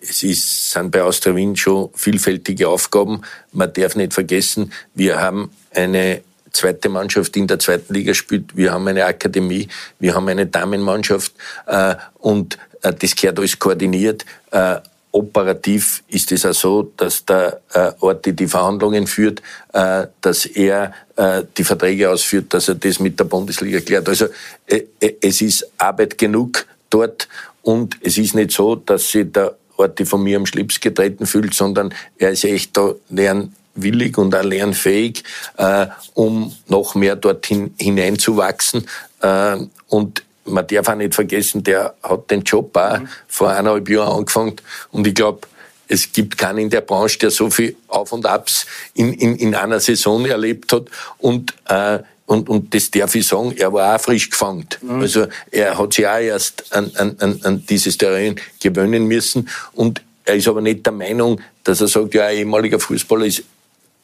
es 0.00 0.22
ist, 0.22 0.70
sind 0.70 0.90
bei 0.90 1.02
Austria 1.02 1.34
Wien 1.34 1.56
schon 1.56 1.90
vielfältige 1.94 2.68
Aufgaben. 2.68 3.22
Man 3.52 3.72
darf 3.72 3.96
nicht 3.96 4.14
vergessen, 4.14 4.72
wir 4.94 5.20
haben 5.20 5.50
eine 5.74 6.22
zweite 6.52 6.88
Mannschaft 6.88 7.36
in 7.36 7.46
der 7.46 7.58
zweiten 7.58 7.92
Liga 7.92 8.14
spielt, 8.14 8.56
wir 8.56 8.72
haben 8.72 8.86
eine 8.88 9.04
Akademie, 9.04 9.68
wir 9.98 10.14
haben 10.14 10.28
eine 10.28 10.46
Damenmannschaft 10.46 11.32
äh, 11.66 11.94
und 12.18 12.58
äh, 12.82 12.92
das 12.92 13.14
gehört 13.14 13.38
alles 13.38 13.58
koordiniert. 13.58 14.24
Äh, 14.50 14.76
operativ 15.12 16.02
ist 16.08 16.30
es 16.32 16.44
auch 16.44 16.54
so, 16.54 16.92
dass 16.96 17.24
der 17.24 17.60
äh, 17.72 17.92
Orti 18.00 18.32
die 18.34 18.46
Verhandlungen 18.46 19.06
führt, 19.06 19.42
äh, 19.72 20.06
dass 20.20 20.46
er 20.46 20.92
äh, 21.16 21.42
die 21.56 21.64
Verträge 21.64 22.10
ausführt, 22.10 22.52
dass 22.54 22.68
er 22.68 22.74
das 22.74 23.00
mit 23.00 23.18
der 23.18 23.24
Bundesliga 23.24 23.80
klärt. 23.80 24.08
Also 24.08 24.26
äh, 24.66 24.84
äh 25.00 25.14
es 25.20 25.40
ist 25.40 25.66
Arbeit 25.78 26.18
genug 26.18 26.66
dort 26.90 27.28
und 27.62 27.96
es 28.02 28.18
ist 28.18 28.34
nicht 28.34 28.52
so, 28.52 28.76
dass 28.76 29.10
sich 29.10 29.30
der 29.32 29.56
Orti 29.76 30.04
von 30.04 30.22
mir 30.22 30.36
am 30.38 30.46
Schlips 30.46 30.80
getreten 30.80 31.26
fühlt, 31.26 31.54
sondern 31.54 31.94
er 32.18 32.30
ist 32.30 32.44
echt 32.44 32.76
da 32.76 32.94
lernwillig 33.10 34.18
und 34.18 34.34
auch 34.34 34.42
lernfähig, 34.42 35.22
äh, 35.56 35.86
um 36.14 36.54
noch 36.66 36.94
mehr 36.94 37.16
dorthin 37.16 37.74
hineinzuwachsen. 37.78 38.86
Äh, 39.20 39.58
und 39.88 40.22
man 40.44 40.66
darf 40.66 40.88
auch 40.88 40.94
nicht 40.94 41.14
vergessen, 41.14 41.62
der 41.62 41.94
hat 42.02 42.30
den 42.30 42.42
Job 42.42 42.76
auch 42.76 42.98
mhm. 42.98 43.08
vor 43.28 43.50
eineinhalb 43.50 43.88
Jahren 43.88 44.18
angefangen. 44.18 44.56
Und 44.90 45.06
ich 45.06 45.14
glaube, 45.14 45.40
es 45.86 46.12
gibt 46.12 46.36
keinen 46.36 46.58
in 46.58 46.70
der 46.70 46.80
Branche, 46.80 47.18
der 47.18 47.30
so 47.30 47.50
viel 47.50 47.76
Auf 47.86 48.12
und 48.12 48.26
Abs 48.26 48.66
in, 48.94 49.12
in, 49.14 49.36
in 49.36 49.54
einer 49.54 49.80
Saison 49.80 50.26
erlebt 50.26 50.72
hat. 50.72 50.86
Und 51.18 51.54
äh, 51.68 52.00
und, 52.28 52.50
und 52.50 52.74
das 52.74 52.90
darf 52.90 53.14
ich 53.14 53.26
sagen, 53.26 53.54
er 53.56 53.72
war 53.72 53.96
auch 53.96 54.00
frisch 54.00 54.28
gefangen. 54.28 54.66
Mhm. 54.82 55.00
Also 55.00 55.26
er 55.50 55.78
hat 55.78 55.94
sich 55.94 56.06
auch 56.06 56.18
erst 56.18 56.76
an, 56.76 56.92
an, 56.96 57.40
an 57.42 57.64
dieses 57.66 57.96
Terrain 57.96 58.36
gewöhnen 58.60 59.06
müssen. 59.06 59.48
Und 59.72 60.02
er 60.26 60.36
ist 60.36 60.46
aber 60.46 60.60
nicht 60.60 60.84
der 60.84 60.92
Meinung, 60.92 61.40
dass 61.64 61.80
er 61.80 61.88
sagt, 61.88 62.12
ja, 62.12 62.26
ein 62.26 62.36
ehemaliger 62.36 62.78
Fußballer 62.78 63.24
ist 63.24 63.44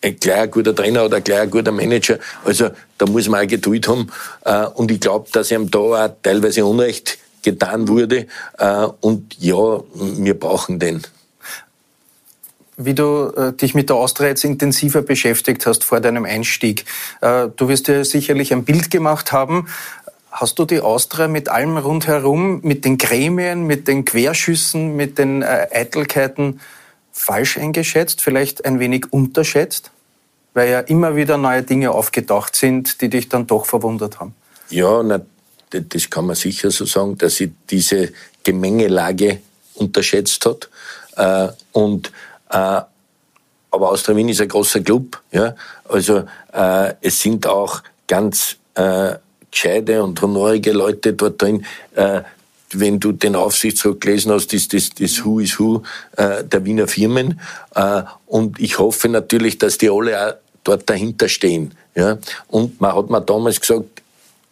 ein 0.00 0.16
ein 0.26 0.50
guter 0.50 0.74
Trainer 0.74 1.04
oder 1.04 1.20
ein 1.22 1.50
guter 1.50 1.70
Manager. 1.70 2.18
Also 2.46 2.70
da 2.96 3.04
muss 3.04 3.28
man 3.28 3.44
auch 3.44 3.48
Geduld 3.48 3.86
haben. 3.88 4.10
Äh, 4.46 4.68
und 4.68 4.90
ich 4.90 5.00
glaube, 5.00 5.28
dass 5.30 5.50
ihm 5.50 5.70
da 5.70 5.78
auch 5.78 6.10
teilweise 6.22 6.64
Unrecht 6.64 7.18
getan 7.42 7.88
wurde. 7.88 8.26
Äh, 8.56 8.86
und 9.02 9.36
ja, 9.38 9.82
wir 9.92 10.40
brauchen 10.40 10.78
den 10.78 11.02
wie 12.76 12.94
du 12.94 13.32
äh, 13.36 13.52
dich 13.52 13.74
mit 13.74 13.88
der 13.88 13.96
Austria 13.96 14.28
jetzt 14.28 14.44
intensiver 14.44 15.02
beschäftigt 15.02 15.66
hast 15.66 15.84
vor 15.84 16.00
deinem 16.00 16.24
Einstieg. 16.24 16.84
Äh, 17.20 17.48
du 17.54 17.68
wirst 17.68 17.88
dir 17.88 18.04
sicherlich 18.04 18.52
ein 18.52 18.64
Bild 18.64 18.90
gemacht 18.90 19.32
haben. 19.32 19.68
Hast 20.30 20.58
du 20.58 20.64
die 20.64 20.80
Austria 20.80 21.28
mit 21.28 21.48
allem 21.48 21.76
rundherum, 21.76 22.60
mit 22.62 22.84
den 22.84 22.98
Gremien, 22.98 23.66
mit 23.66 23.86
den 23.86 24.04
Querschüssen, 24.04 24.96
mit 24.96 25.18
den 25.18 25.42
äh, 25.42 25.68
Eitelkeiten 25.72 26.60
falsch 27.12 27.58
eingeschätzt, 27.58 28.20
vielleicht 28.20 28.64
ein 28.64 28.80
wenig 28.80 29.12
unterschätzt? 29.12 29.92
Weil 30.52 30.70
ja 30.70 30.80
immer 30.80 31.16
wieder 31.16 31.36
neue 31.36 31.62
Dinge 31.62 31.92
aufgetaucht 31.92 32.56
sind, 32.56 33.00
die 33.00 33.08
dich 33.08 33.28
dann 33.28 33.46
doch 33.46 33.66
verwundert 33.66 34.20
haben. 34.20 34.34
Ja, 34.70 35.02
na, 35.02 35.20
das 35.70 36.10
kann 36.10 36.26
man 36.26 36.36
sicher 36.36 36.70
so 36.70 36.84
sagen, 36.84 37.18
dass 37.18 37.36
sie 37.36 37.52
diese 37.70 38.12
Gemengelage 38.42 39.40
unterschätzt 39.74 40.46
hat. 40.46 40.68
Äh, 41.16 41.52
und 41.72 42.12
aber 42.54 43.90
Austria 43.90 44.16
Wien 44.16 44.28
ist 44.28 44.40
ein 44.40 44.48
großer 44.48 44.80
Club. 44.80 45.20
Ja? 45.32 45.54
Also 45.88 46.24
äh, 46.52 46.94
es 47.00 47.20
sind 47.20 47.46
auch 47.46 47.82
ganz 48.06 48.56
äh, 48.74 49.14
gescheite 49.50 50.02
und 50.02 50.20
honorige 50.22 50.72
Leute 50.72 51.12
dort 51.12 51.42
drin. 51.42 51.64
Äh, 51.94 52.22
wenn 52.72 52.98
du 52.98 53.12
den 53.12 53.36
Aufsichtsrat 53.36 54.00
gelesen 54.00 54.32
hast, 54.32 54.52
ist 54.52 54.72
das 54.72 54.90
das 54.90 55.24
Who 55.24 55.40
is 55.40 55.58
Who 55.58 55.82
äh, 56.16 56.44
der 56.44 56.64
Wiener 56.64 56.88
Firmen. 56.88 57.40
Äh, 57.74 58.02
und 58.26 58.58
ich 58.60 58.78
hoffe 58.78 59.08
natürlich, 59.08 59.58
dass 59.58 59.78
die 59.78 59.90
alle 59.90 60.28
auch 60.28 60.34
dort 60.64 60.88
dahinter 60.88 61.28
stehen. 61.28 61.74
Ja? 61.94 62.18
Und 62.48 62.80
man 62.80 62.94
hat 62.94 63.10
mir 63.10 63.20
damals 63.20 63.60
gesagt, 63.60 64.02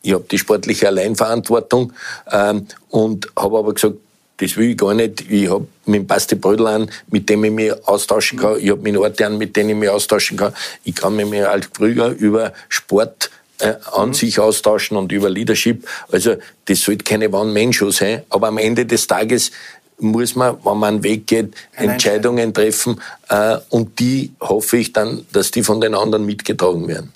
ich 0.02 0.12
habe 0.12 0.24
die 0.30 0.38
sportliche 0.38 0.88
Alleinverantwortung 0.88 1.92
ähm, 2.30 2.66
und 2.90 3.28
habe 3.36 3.58
aber 3.58 3.74
gesagt, 3.74 3.96
das 4.42 4.56
will 4.56 4.70
ich 4.70 4.76
gar 4.76 4.92
nicht. 4.92 5.30
Ich 5.30 5.48
habe 5.48 5.68
mit 5.86 6.08
Basti 6.08 6.34
Brödel 6.34 6.66
an, 6.66 6.90
mit 7.08 7.28
dem 7.28 7.44
ich 7.44 7.52
mich 7.52 7.72
austauschen 7.86 8.38
kann. 8.38 8.58
Ich 8.58 8.70
habe 8.70 8.82
mit 8.82 8.96
Orte 8.96 9.24
an, 9.24 9.38
mit 9.38 9.54
denen 9.54 9.70
ich 9.70 9.76
mich 9.76 9.88
austauschen 9.88 10.36
kann. 10.36 10.52
Ich 10.82 10.96
kann 10.96 11.14
mich 11.14 11.26
mit 11.26 11.44
Alt 11.44 11.72
Krüger 11.72 12.08
über 12.08 12.52
Sport 12.68 13.30
äh, 13.60 13.74
an 13.92 14.08
mhm. 14.08 14.14
sich 14.14 14.40
austauschen 14.40 14.96
und 14.96 15.12
über 15.12 15.30
Leadership. 15.30 15.86
Also 16.10 16.34
das 16.64 16.80
sollte 16.80 17.04
keine 17.04 17.30
One-Man-Show 17.30 17.92
sein. 17.92 18.22
Aber 18.30 18.48
am 18.48 18.58
Ende 18.58 18.84
des 18.84 19.06
Tages 19.06 19.52
muss 20.00 20.34
man, 20.34 20.56
wenn 20.64 20.78
man 20.78 20.94
einen 20.94 21.04
Weg 21.04 21.28
geht, 21.28 21.54
Entscheidungen 21.74 22.52
treffen. 22.52 23.00
Äh, 23.28 23.58
und 23.68 24.00
die 24.00 24.32
hoffe 24.40 24.78
ich 24.78 24.92
dann, 24.92 25.24
dass 25.32 25.52
die 25.52 25.62
von 25.62 25.80
den 25.80 25.94
anderen 25.94 26.26
mitgetragen 26.26 26.88
werden. 26.88 27.12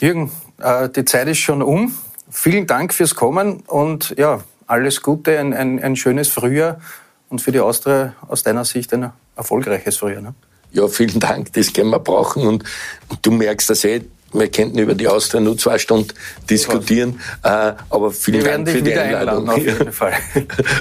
Jürgen, 0.00 0.30
äh, 0.58 0.90
die 0.90 1.06
Zeit 1.06 1.28
ist 1.28 1.38
schon 1.38 1.62
um. 1.62 1.94
Vielen 2.30 2.66
Dank 2.66 2.92
fürs 2.92 3.14
Kommen 3.14 3.60
und 3.66 4.14
ja, 4.18 4.44
alles 4.66 5.02
Gute, 5.02 5.38
ein, 5.38 5.52
ein, 5.52 5.82
ein 5.82 5.96
schönes 5.96 6.28
Frühjahr 6.28 6.80
und 7.28 7.40
für 7.40 7.52
die 7.52 7.60
Austria 7.60 8.14
aus 8.28 8.42
deiner 8.42 8.64
Sicht 8.64 8.92
ein 8.92 9.10
erfolgreiches 9.36 9.96
Frühjahr. 9.98 10.22
Ne? 10.22 10.34
Ja, 10.72 10.88
vielen 10.88 11.20
Dank, 11.20 11.52
das 11.52 11.72
können 11.72 11.90
wir 11.90 12.00
brauchen 12.00 12.46
und, 12.46 12.64
und 13.08 13.24
du 13.24 13.30
merkst 13.30 13.70
das 13.70 13.84
eh, 13.84 14.02
wir 14.32 14.50
könnten 14.50 14.78
über 14.78 14.94
die 14.94 15.08
Austria 15.08 15.40
nur 15.40 15.56
zwei 15.56 15.78
Stunden 15.78 16.08
diskutieren, 16.50 17.20
äh, 17.42 17.72
aber 17.88 18.10
vielen 18.10 18.44
wir 18.44 18.52
Dank 18.52 18.68
für 18.68 18.82
die 18.82 18.94
Einladung. 18.94 19.48
Auf 19.48 19.58
jeden 19.58 19.92
Fall. 19.92 20.12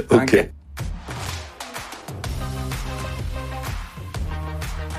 okay. 0.09 0.49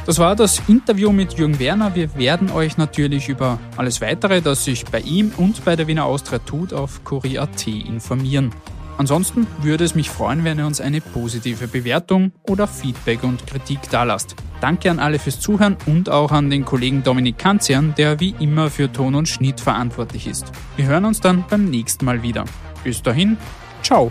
Das 0.06 0.20
war 0.20 0.36
das 0.36 0.62
Interview 0.68 1.10
mit 1.10 1.32
Jürgen 1.32 1.58
Werner. 1.58 1.96
Wir 1.96 2.14
werden 2.16 2.52
euch 2.52 2.76
natürlich 2.76 3.28
über 3.28 3.58
alles 3.76 4.00
weitere, 4.00 4.40
das 4.40 4.64
sich 4.64 4.84
bei 4.84 5.00
ihm 5.00 5.32
und 5.36 5.64
bei 5.64 5.74
der 5.74 5.88
Wiener 5.88 6.04
Austria 6.04 6.38
tut, 6.38 6.72
auf 6.72 7.02
Kurier.at 7.02 7.66
informieren. 7.66 8.54
Ansonsten 8.98 9.46
würde 9.60 9.84
es 9.84 9.94
mich 9.94 10.10
freuen, 10.10 10.44
wenn 10.44 10.58
ihr 10.58 10.66
uns 10.66 10.80
eine 10.80 11.00
positive 11.00 11.68
Bewertung 11.68 12.32
oder 12.48 12.66
Feedback 12.66 13.22
und 13.24 13.46
Kritik 13.46 13.80
dalasst. 13.90 14.34
Danke 14.60 14.90
an 14.90 14.98
alle 14.98 15.18
fürs 15.18 15.38
Zuhören 15.38 15.76
und 15.86 16.08
auch 16.08 16.32
an 16.32 16.48
den 16.48 16.64
Kollegen 16.64 17.02
Dominik 17.02 17.38
Kanzian, 17.38 17.94
der 17.96 18.20
wie 18.20 18.34
immer 18.38 18.70
für 18.70 18.90
Ton 18.90 19.14
und 19.14 19.28
Schnitt 19.28 19.60
verantwortlich 19.60 20.26
ist. 20.26 20.50
Wir 20.76 20.86
hören 20.86 21.04
uns 21.04 21.20
dann 21.20 21.44
beim 21.48 21.66
nächsten 21.66 22.04
Mal 22.04 22.22
wieder. 22.22 22.44
Bis 22.84 23.02
dahin, 23.02 23.36
ciao! 23.82 24.10